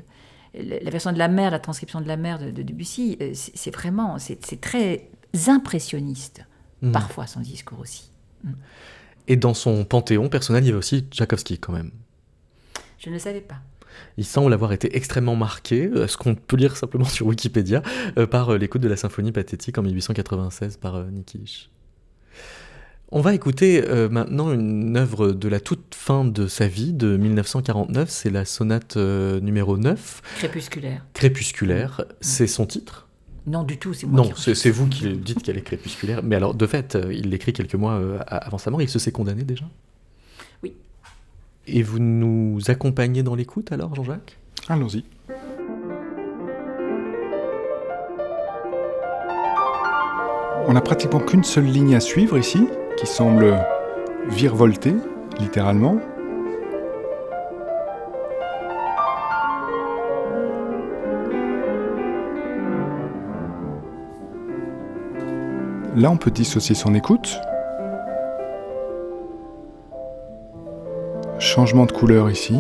[0.55, 3.16] la version de la mer, la transcription de la mer de, Debussy.
[3.20, 5.09] Euh, c'est vraiment, c'est très
[5.49, 6.45] impressionniste,
[6.83, 6.93] mmh.
[6.93, 8.11] parfois son discours aussi.
[8.45, 8.53] Mmh.
[9.29, 11.91] Et dans son panthéon personnel, il y avait aussi Tchaïkovski quand même.
[12.99, 13.61] Je ne le savais pas.
[14.18, 17.82] Il semble avoir été extrêmement marqué, euh, ce qu'on peut lire simplement sur Wikipédia,
[18.18, 21.70] euh, par euh, l'écoute de la symphonie pathétique en 1896 par Nikisch.
[23.12, 28.11] On va écouter maintenant une œuvre de la toute fin de sa vie, de 1949,
[28.11, 30.22] c'est la sonate numéro 9.
[30.38, 31.07] Crépusculaire.
[31.14, 33.07] Crépusculaire, c'est son titre?
[33.47, 36.24] Non, du tout, c'est moi Non, c'est vous qui dites qu'elle est crépusculaire.
[36.24, 39.44] Mais alors, de fait, il l'écrit quelques mois avant sa mort, il se s'est condamné
[39.44, 39.66] déjà?
[41.67, 44.39] Et vous nous accompagnez dans l'écoute alors, Jean-Jacques?
[44.69, 45.05] Allons-y.
[50.69, 53.57] On n'a pratiquement qu'une seule ligne à suivre ici, qui semble
[54.29, 54.95] virevolter,
[55.39, 56.01] littéralement.
[65.95, 67.39] Là, on peut dissocier son écoute,
[71.57, 72.55] changement de couleur ici.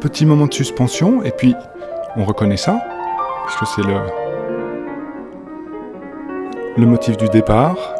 [0.00, 1.56] Petit moment de suspension, et puis
[2.16, 2.80] on reconnaît ça,
[3.46, 3.96] puisque c'est le,
[6.76, 7.99] le motif du départ.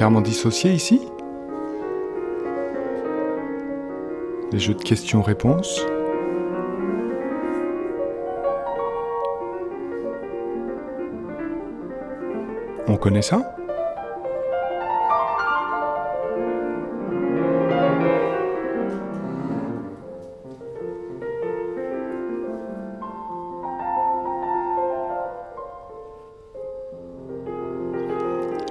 [0.00, 0.98] Clairement dissocier ici.
[4.50, 5.84] Les jeux de questions-réponses.
[12.88, 13.54] On connaît ça?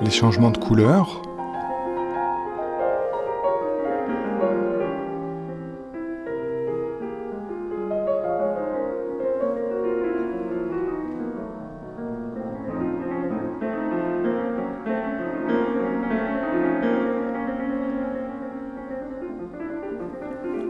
[0.09, 1.21] Les changements de couleur.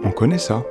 [0.04, 0.66] On connaît ça.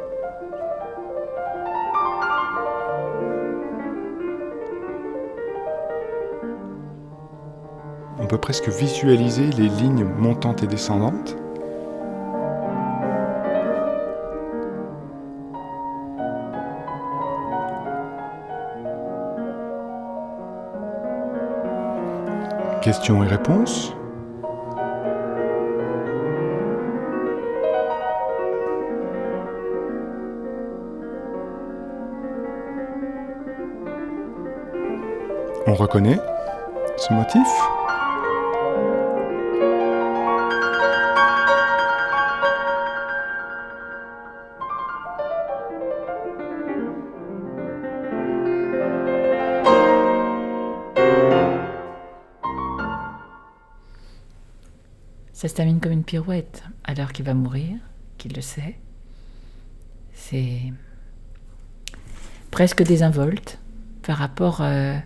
[8.29, 11.35] Peut presque visualiser les lignes montantes et descendantes.
[22.83, 23.95] Questions et réponses.
[35.67, 36.19] On reconnaît
[36.99, 37.68] ce motif
[55.59, 57.71] termine comme une pirouette, alors qu'il va mourir,
[58.17, 58.77] qu'il le sait.
[60.15, 60.73] C'est
[62.53, 63.59] presque désinvolte
[64.03, 64.61] par rapport.
[64.61, 64.97] euh,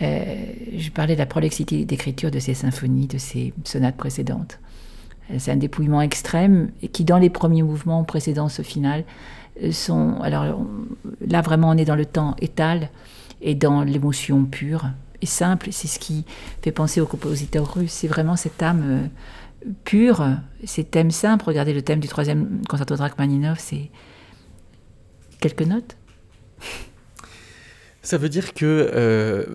[0.00, 0.34] euh,
[0.74, 4.58] je parlais de la prolixité d'écriture de ces symphonies, de ces sonates précédentes.
[5.30, 9.04] Euh, C'est un dépouillement extrême qui, dans les premiers mouvements précédant ce final,
[9.62, 10.18] euh, sont.
[10.22, 10.66] Alors
[11.20, 12.88] là, vraiment, on est dans le temps étal
[13.42, 14.86] et dans l'émotion pure
[15.20, 15.68] et simple.
[15.72, 16.24] C'est ce qui
[16.62, 17.92] fait penser au compositeur russe.
[17.92, 19.10] C'est vraiment cette âme
[19.84, 20.26] pure,
[20.64, 21.44] ces thèmes simples.
[21.46, 23.90] Regardez le thème du troisième concerto de Rachmaninoff, c'est
[25.40, 25.96] quelques notes.
[28.02, 29.46] Ça veut dire que euh,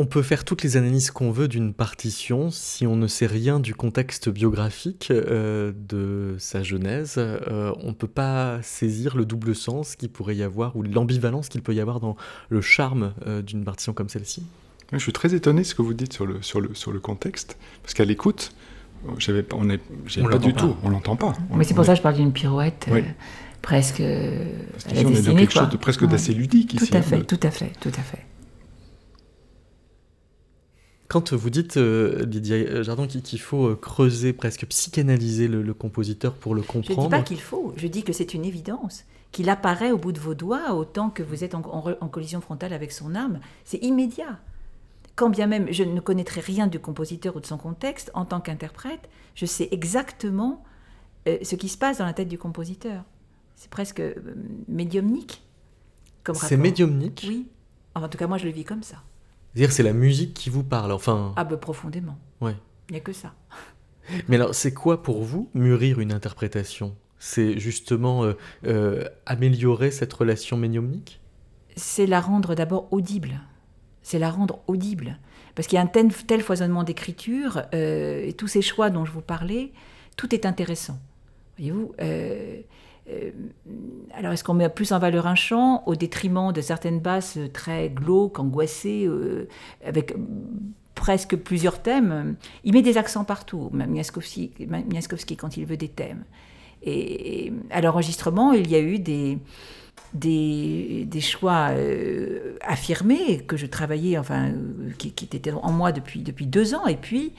[0.00, 3.58] on peut faire toutes les analyses qu'on veut d'une partition si on ne sait rien
[3.58, 7.14] du contexte biographique euh, de sa genèse.
[7.18, 11.48] euh, on ne peut pas saisir le double sens qu'il pourrait y avoir ou l'ambivalence
[11.48, 12.16] qu'il peut y avoir dans
[12.48, 14.44] le charme euh, d'une partition comme celle-ci.
[14.92, 17.00] Je suis très étonné de ce que vous dites sur le, sur le, sur le
[17.00, 18.52] contexte, parce qu'à l'écoute,
[19.18, 21.32] j'avais pas, on est, j'avais On pas du l'entend tout, on l'entend pas.
[21.54, 23.00] Mais c'est pour est- ça que je parle d'une pirouette euh,
[23.62, 24.44] presque euh,
[24.90, 25.62] à la on est dans quelque quoi.
[25.62, 26.08] chose de presque Ouais.
[26.08, 26.94] d'assez ludique Tout ici.
[26.96, 28.24] à hein, fait, de- tout à fait, tout à fait.
[31.08, 36.34] Quand vous dites, euh, Lydia Jardin, qu'il faut euh, creuser, presque psychanalyser le, le compositeur
[36.34, 39.04] pour le Je ne dis comprendre, pas qu'il faut, je dis que c'est une évidence.
[39.32, 41.62] Qu'il apparaît au bout de vos doigts autant que vous êtes en,
[42.00, 43.40] en collision frontale avec son âme.
[43.64, 44.38] C'est immédiat.
[45.18, 48.40] Quand bien même je ne connaîtrai rien du compositeur ou de son contexte, en tant
[48.40, 50.62] qu'interprète, je sais exactement
[51.26, 53.02] euh, ce qui se passe dans la tête du compositeur.
[53.56, 54.14] C'est presque euh,
[54.68, 55.42] médiumnique.
[56.22, 56.58] comme c'est rapport.
[56.58, 57.24] médiumnique?
[57.28, 57.48] Oui.
[57.96, 59.02] Enfin, en tout cas, moi, je le vis comme ça.
[59.54, 60.92] C'est-à-dire c'est la musique qui vous parle.
[60.92, 62.16] Enfin, Ah, ben, profondément.
[62.40, 62.54] ouais.
[62.88, 63.34] Il n'y a que ça.
[64.28, 66.94] Mais alors, c'est quoi pour vous mûrir une interprétation?
[67.18, 68.32] C'est justement
[68.64, 71.20] euh, améliorer cette relation médiumnique?
[71.76, 73.40] C'est la rendre d'abord audible.
[74.08, 75.18] C'est la rendre audible.
[75.54, 79.12] Parce qu'il y a un tel, foisonnement d'écriture, euh, et tous ces choix dont je
[79.12, 79.70] vous parlais,
[80.16, 80.96] tout est intéressant.
[81.58, 82.62] Voyez-vous euh,
[83.10, 83.30] euh,
[84.14, 87.90] Alors, est-ce qu'on met plus en valeur un chant au détriment de certaines basses très
[87.90, 89.06] glauques, angoissées,
[89.84, 90.14] avec
[90.94, 92.36] presque plusieurs thèmes?
[92.64, 94.52] Il met des accents partout, Miaskowski,
[94.90, 96.24] Miaskowski quand il veut des thèmes.
[96.82, 99.38] Et à l'enregistrement, il y a eu des,
[100.14, 106.20] des, des choix euh, affirmés que je travaillais, enfin, euh, qui, étaient en moi depuis,
[106.22, 106.86] depuis deux ans.
[106.86, 107.32] Et puis,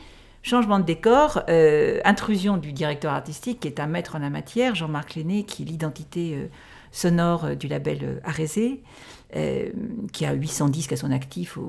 [0.43, 4.76] changement de décor, euh, intrusion du directeur artistique, qui est un maître en la matière,
[4.76, 6.49] Jean-Marc Lenné, qui est l'identité
[6.91, 8.82] sonore du label Arésé,
[9.36, 9.70] euh,
[10.12, 11.60] qui a 800 disques à son actif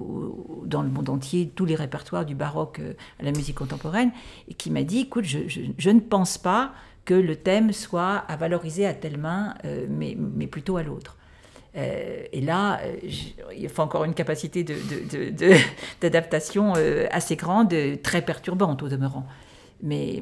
[0.65, 4.13] dans le monde entier, tous les répertoires du baroque euh, à la musique contemporaine,
[4.49, 6.73] et qui m'a dit, écoute, je, ne pense pas
[7.05, 11.19] que le thème soit à valoriser à telle main, euh, mais, plutôt à l'autre.
[11.75, 12.81] Et là,
[13.57, 15.55] il faut encore une capacité de- de- de-
[16.01, 16.73] d'adaptation
[17.13, 19.25] assez grande, très perturbante au demeurant.
[19.81, 20.21] Mais,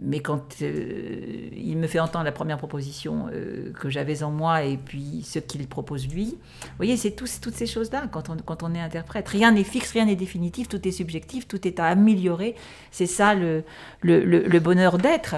[0.00, 4.62] mais quand euh, il me fait entendre la première proposition euh, que j'avais en moi
[4.62, 8.28] et puis ce qu'il propose lui, vous voyez, c'est toutes ces choses-là quand
[8.62, 9.28] on, est interprète.
[9.28, 12.54] Rien n'est fixe, rien n'est définitif, tout est subjectif, tout est à améliorer.
[12.90, 15.36] C'est ça le bonheur d'être.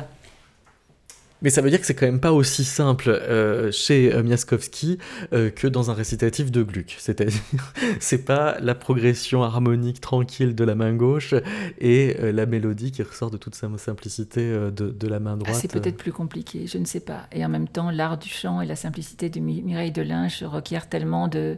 [1.40, 4.98] Mais ça veut dire que c'est quand même pas aussi simple euh, chez euh, Miaskowski
[5.32, 6.96] euh, que dans un récitatif de Gluck.
[6.98, 7.40] C'est-à-dire,
[8.00, 11.34] c'est pas la progression harmonique tranquille de la main gauche
[11.78, 15.36] et euh, la mélodie qui ressort de toute sa simplicité de, de la main Ah,
[15.44, 15.58] droite.
[15.60, 17.28] c'est peut-être plus compliqué, je ne sais pas.
[17.32, 20.88] Et en même temps, l'art du chant et la simplicité de Mi- Mireille Delinche requièrent
[20.88, 21.56] tellement de...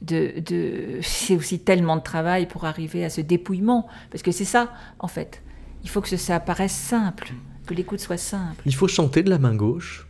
[0.00, 3.88] de, de c'est aussi tellement de travail pour arriver à ce dépouillement.
[4.10, 5.42] Parce que c'est ça, en fait.
[5.84, 7.32] Il faut que ça paraisse simple,
[7.68, 8.62] que l'écoute soit simple.
[8.66, 10.08] Il faut chanter de la main gauche.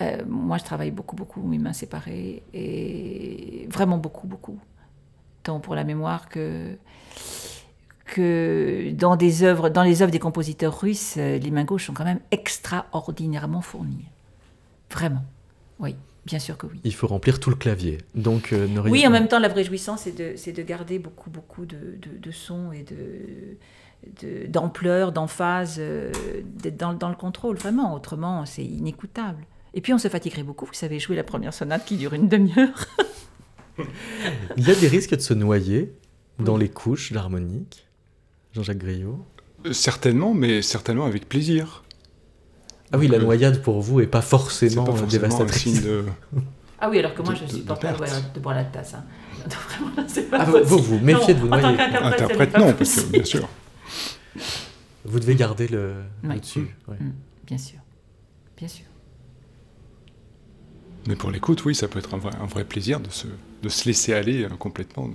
[0.00, 4.58] Euh, moi, je travaille beaucoup, beaucoup, mes mains séparées, et vraiment beaucoup, beaucoup.
[5.42, 6.76] Tant pour la mémoire que,
[8.04, 11.94] que dans, des œuvres, dans les œuvres des compositeurs russes, euh, les mains gauches sont
[11.94, 14.06] quand même extraordinairement fournies.
[14.90, 15.24] Vraiment.
[15.78, 16.80] Oui, bien sûr que oui.
[16.84, 17.98] Il faut remplir tout le clavier.
[18.14, 20.98] Donc, euh, ne Oui, en même temps, la vraie jouissance, c'est de, c'est de garder
[20.98, 23.56] beaucoup, beaucoup de, de, de sons et de
[24.22, 26.10] de- d'ampleur, d'emphase, euh,
[26.44, 27.94] d'être dans, dans le contrôle, vraiment.
[27.94, 29.44] Autrement, c'est inécoutable.
[29.74, 30.66] Et puis, on se fatiguerait beaucoup.
[30.66, 32.86] Vous savez, jouer la première sonate qui dure une demi-heure.
[34.56, 35.92] Il y a des risques de se noyer
[36.38, 37.86] dans les couches d'harmonique.
[38.52, 39.24] Jean-Jacques Griot?
[39.66, 41.84] Euh, Certainement, mais certainement avec plaisir.
[42.92, 45.62] Ah oui, la Donc, euh, noyade pour vous est pas forcément, pas un dévastatrice.
[45.62, 46.04] signe de.
[46.80, 48.64] Ah oui, alors que moi, De- je ne supporte pas de boire, de boire la
[48.64, 48.94] tasse.
[48.94, 49.04] hein.
[49.48, 51.76] Non, vraiment, là, c'est pas Ah, vous, vous méfiez de vous Non, en tant noyer.
[51.92, 53.48] qu'interprète, non, parce que bien sûr.
[55.10, 56.34] Vous devez garder le, Ouais.
[56.34, 56.68] le dessus.
[56.88, 56.96] ouais.
[57.00, 57.12] Mm,
[57.46, 57.80] Bien sûr.
[58.56, 58.86] Bien sûr.
[61.06, 63.26] Mais pour l'écoute, oui, ça peut être un vrai, un vrai plaisir de se,
[63.62, 65.08] de se laisser aller euh, complètement,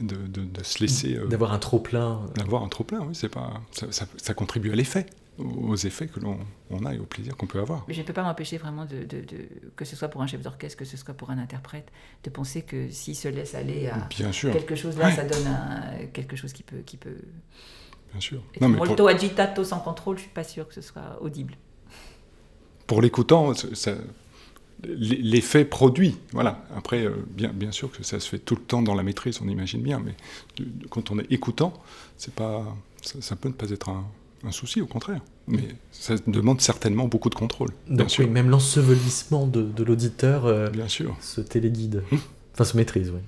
[0.00, 1.16] de, de, de se laisser.
[1.16, 2.20] euh, D'avoir un trop-plein.
[2.34, 5.04] D'avoir un trop plein, oui, c'est pas, ça, ça- ça contribue à l'effet,
[5.38, 6.38] aux effets que l'on
[6.70, 7.84] on a et au plaisir qu'on peut avoir.
[7.88, 10.26] Mais je ne peux pas m'empêcher vraiment, de, de- de- que ce soit pour un
[10.26, 11.92] chef d'orchestre, que ce soit pour un interprète,
[12.24, 15.14] de penser que s'il se laisse aller à Bien sûr, quelque chose là, Ouais.
[15.14, 17.16] ça donne un- quelque chose qui peut, qui peut
[18.12, 18.42] bien sûr.
[18.60, 20.16] Non, mais pour, molto agitato sans contrôle.
[20.18, 21.54] Je suis pas sûre que ce soit audible.
[22.86, 23.96] pour l'écoutant, ça-
[24.84, 26.64] l'effet produit, voilà.
[26.76, 29.40] Après, euh, bien, bien sûr que ça se fait tout le temps dans la maîtrise,
[29.42, 30.16] on imagine bien, mais
[30.90, 31.72] quand on est écoutant,
[32.16, 34.04] c'est pas, ça, ça peut ne pas être un,
[34.44, 35.20] un souci, au contraire.
[35.46, 38.24] Mais ça demande certainement beaucoup de contrôle, bien Donc sûr.
[38.24, 41.16] oui, même l'ensevelissement de, de l'auditeur euh, Bien sûr.
[41.20, 42.02] se téléguide.
[42.12, 42.18] Hum.
[42.54, 43.20] Enfin, se maîtrise, oui.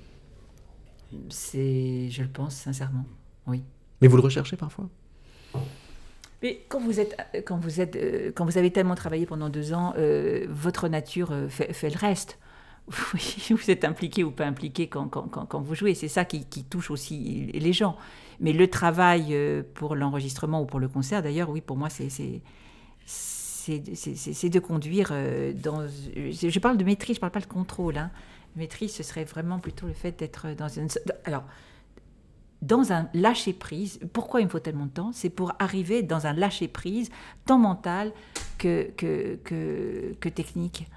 [1.30, 3.06] C'est, je le pense sincèrement.
[3.46, 3.62] Oui.
[4.04, 4.86] Mais vous le recherchez parfois
[6.42, 9.72] Mais quand vous êtes, quand vous êtes, euh, quand vous avez tellement travaillé pendant deux
[9.72, 12.38] ans, euh, votre nature euh, fait, le reste.
[13.48, 15.94] Vous êtes impliqué ou pas impliqué quand, quand, quand, vous jouez.
[15.94, 17.96] C'est ça qui, touche aussi les gens.
[18.40, 22.10] Mais le travail euh, pour l'enregistrement ou pour le concert, d'ailleurs, oui, pour moi, c'est
[23.66, 25.88] de conduire euh, dans.
[25.88, 27.96] Je parle de maîtrise, je parle pas de contrôle.
[27.96, 28.10] Hein.
[28.54, 30.88] Maîtrise, ce serait vraiment plutôt le fait d'être dans une.
[31.24, 31.44] Alors,
[32.72, 34.00] dans un lâcher-prise.
[34.12, 35.12] Pourquoi il me faut tellement de temps?
[35.12, 37.10] C'est pour arriver dans un lâcher-prise,
[37.46, 38.12] tant mental
[38.58, 40.88] que, que, que, que technique.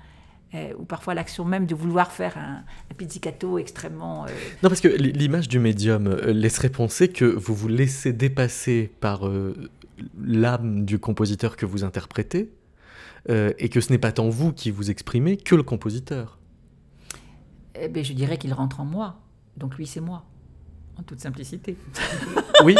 [0.53, 4.25] Euh, ou parfois l'action même de vouloir faire un, un pizzicato extrêmement...
[4.25, 4.29] euh,
[4.63, 9.27] Non, parce que l'image du médium euh, laisserait penser que vous vous laissez dépasser par
[9.27, 9.53] euh,
[10.17, 12.49] l'âme du compositeur que vous interprétez,
[13.57, 16.39] et que ce n'est pas tant vous qui vous exprimez que le compositeur.
[17.75, 19.19] eh ben, je dirais qu'il rentre en moi.
[19.57, 20.23] Donc lui, c'est moi.
[20.99, 21.77] En toute simplicité.
[22.63, 22.75] Oui,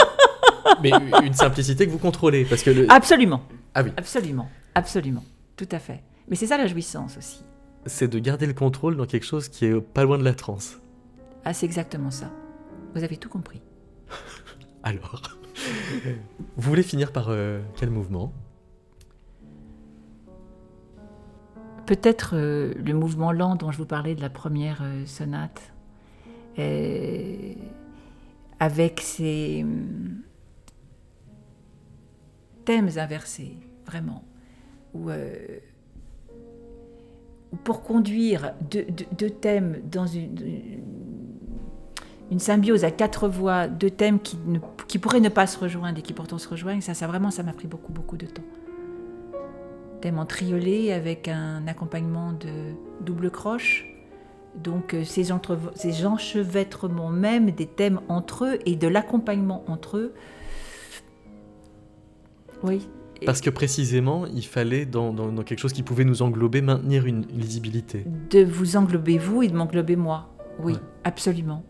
[0.82, 0.92] mais
[1.24, 3.44] une simplicité que vous contrôlez, parce que le- Absolument.
[3.76, 3.92] Ah oui.
[3.96, 4.50] Absolument.
[4.74, 5.24] Absolument.
[5.56, 6.04] Tout à fait.
[6.28, 7.44] Mais c'est ça la jouissance aussi.
[7.86, 10.80] c'est de garder le contrôle dans quelque chose qui est pas loin de la transe.
[11.46, 12.32] Ah, c'est exactement ça.
[12.96, 13.62] Vous avez tout compris.
[14.84, 15.22] Alors,
[16.56, 18.34] vous voulez finir par euh, quel mouvement?
[21.86, 25.72] Peut-être euh, le mouvement lent dont je vous parlais de la première euh, sonate,
[28.60, 30.22] avec ses hum,
[32.66, 34.24] thèmes inversés, vraiment,
[34.94, 35.36] où, euh,
[37.64, 40.36] pour conduire deux, thèmes dans une,
[42.40, 46.38] symbiose à quatre voix, deux thèmes qui, pourraient ne pas se rejoindre et qui pourtant
[46.38, 48.44] se rejoignent, ça, ça vraiment, ça m'a pris beaucoup, beaucoup de temps
[50.02, 53.86] thème en triolet avec un accompagnement de double croche.
[54.64, 59.98] Donc euh, ces, entre- ces enchevêtrements même des thèmes entre eux et de l'accompagnement entre
[59.98, 60.14] eux.
[62.64, 62.88] Oui,
[63.26, 67.06] Parce que précisément, il fallait, dans, dans- dans quelque chose qui pouvait nous englober, maintenir
[67.06, 68.06] une, lisibilité.
[68.32, 70.30] de vous englober vous et de m'englober moi.
[70.60, 70.80] Oui, Ouais.
[71.04, 71.64] absolument.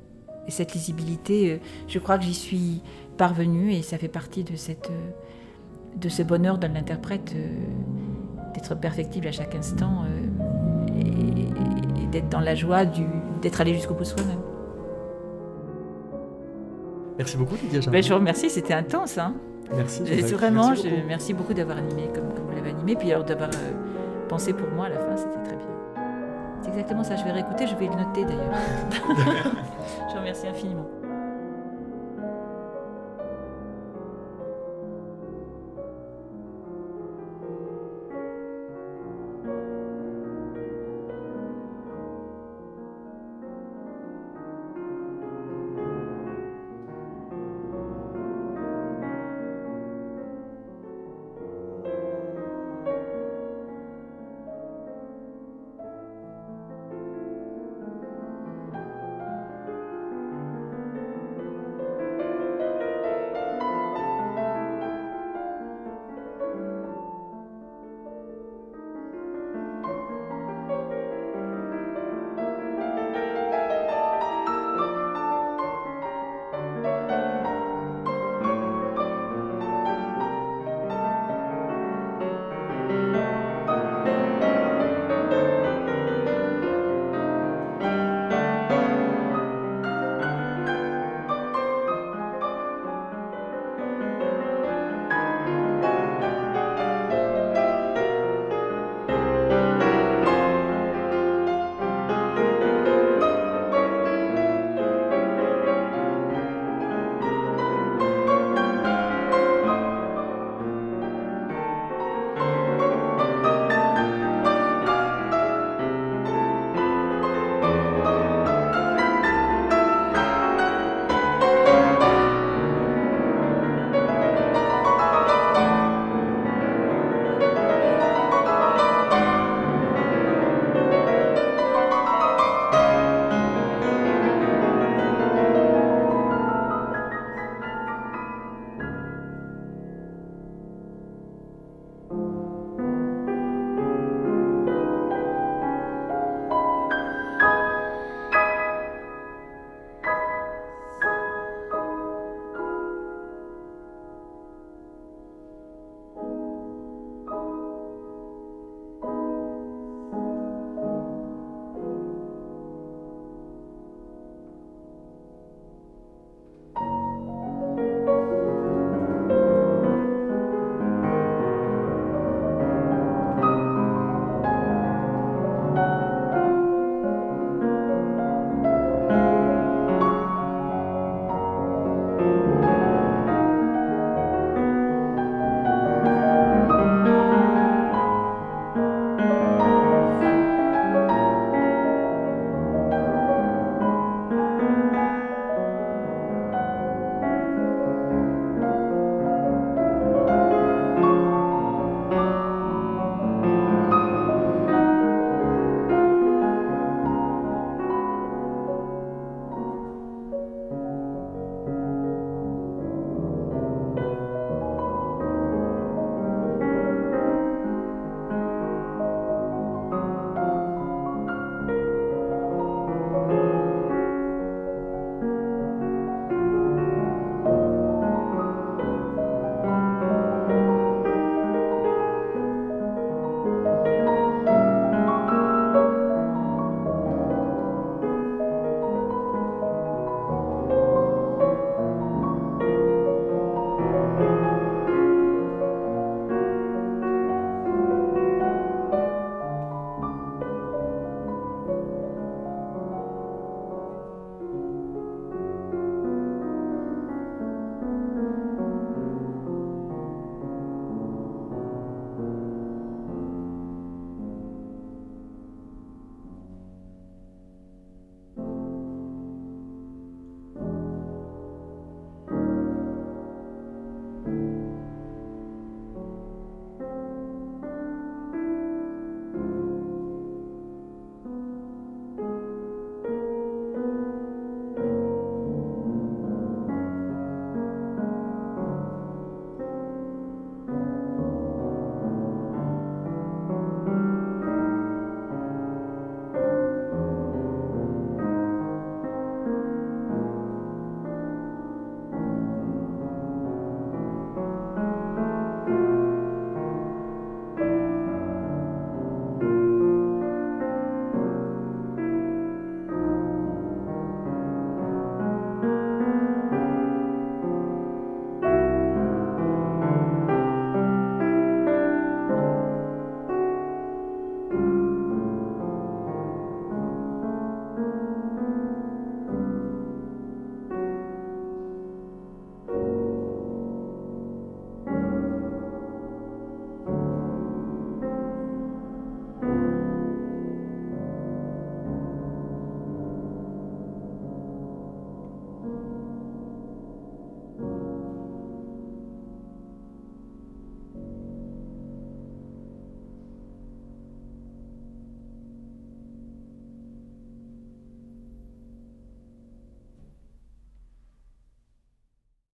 [0.47, 1.57] Et cette lisibilité, euh,
[1.89, 2.81] je crois que j'y suis
[3.17, 7.35] parvenue et ça fait partie de, cette, euh, de ce bonheur de l'interprète
[8.53, 10.05] d'être perfectible à chaque instant
[12.07, 13.05] et, d'être dans la joie du-
[13.41, 14.39] d'être allé jusqu'au bout soi-même.
[17.17, 17.79] Merci beaucoup, Lydia.
[17.89, 19.17] Ben, je vous remercie, c'était intense.
[19.17, 19.33] Hein.
[19.75, 20.01] Merci.
[20.33, 21.07] Vraiment, Merci je- beaucoup.
[21.07, 23.71] merci beaucoup d'avoir animé comme, comme vous l'avez animé, puis alors d'avoir euh,
[24.29, 25.65] pensé pour moi à la fin, c'était très bien.
[26.61, 28.55] C'est exactement ça, je vais réécouter, je vais le noter d'ailleurs.
[30.09, 30.87] je vous remercie infiniment.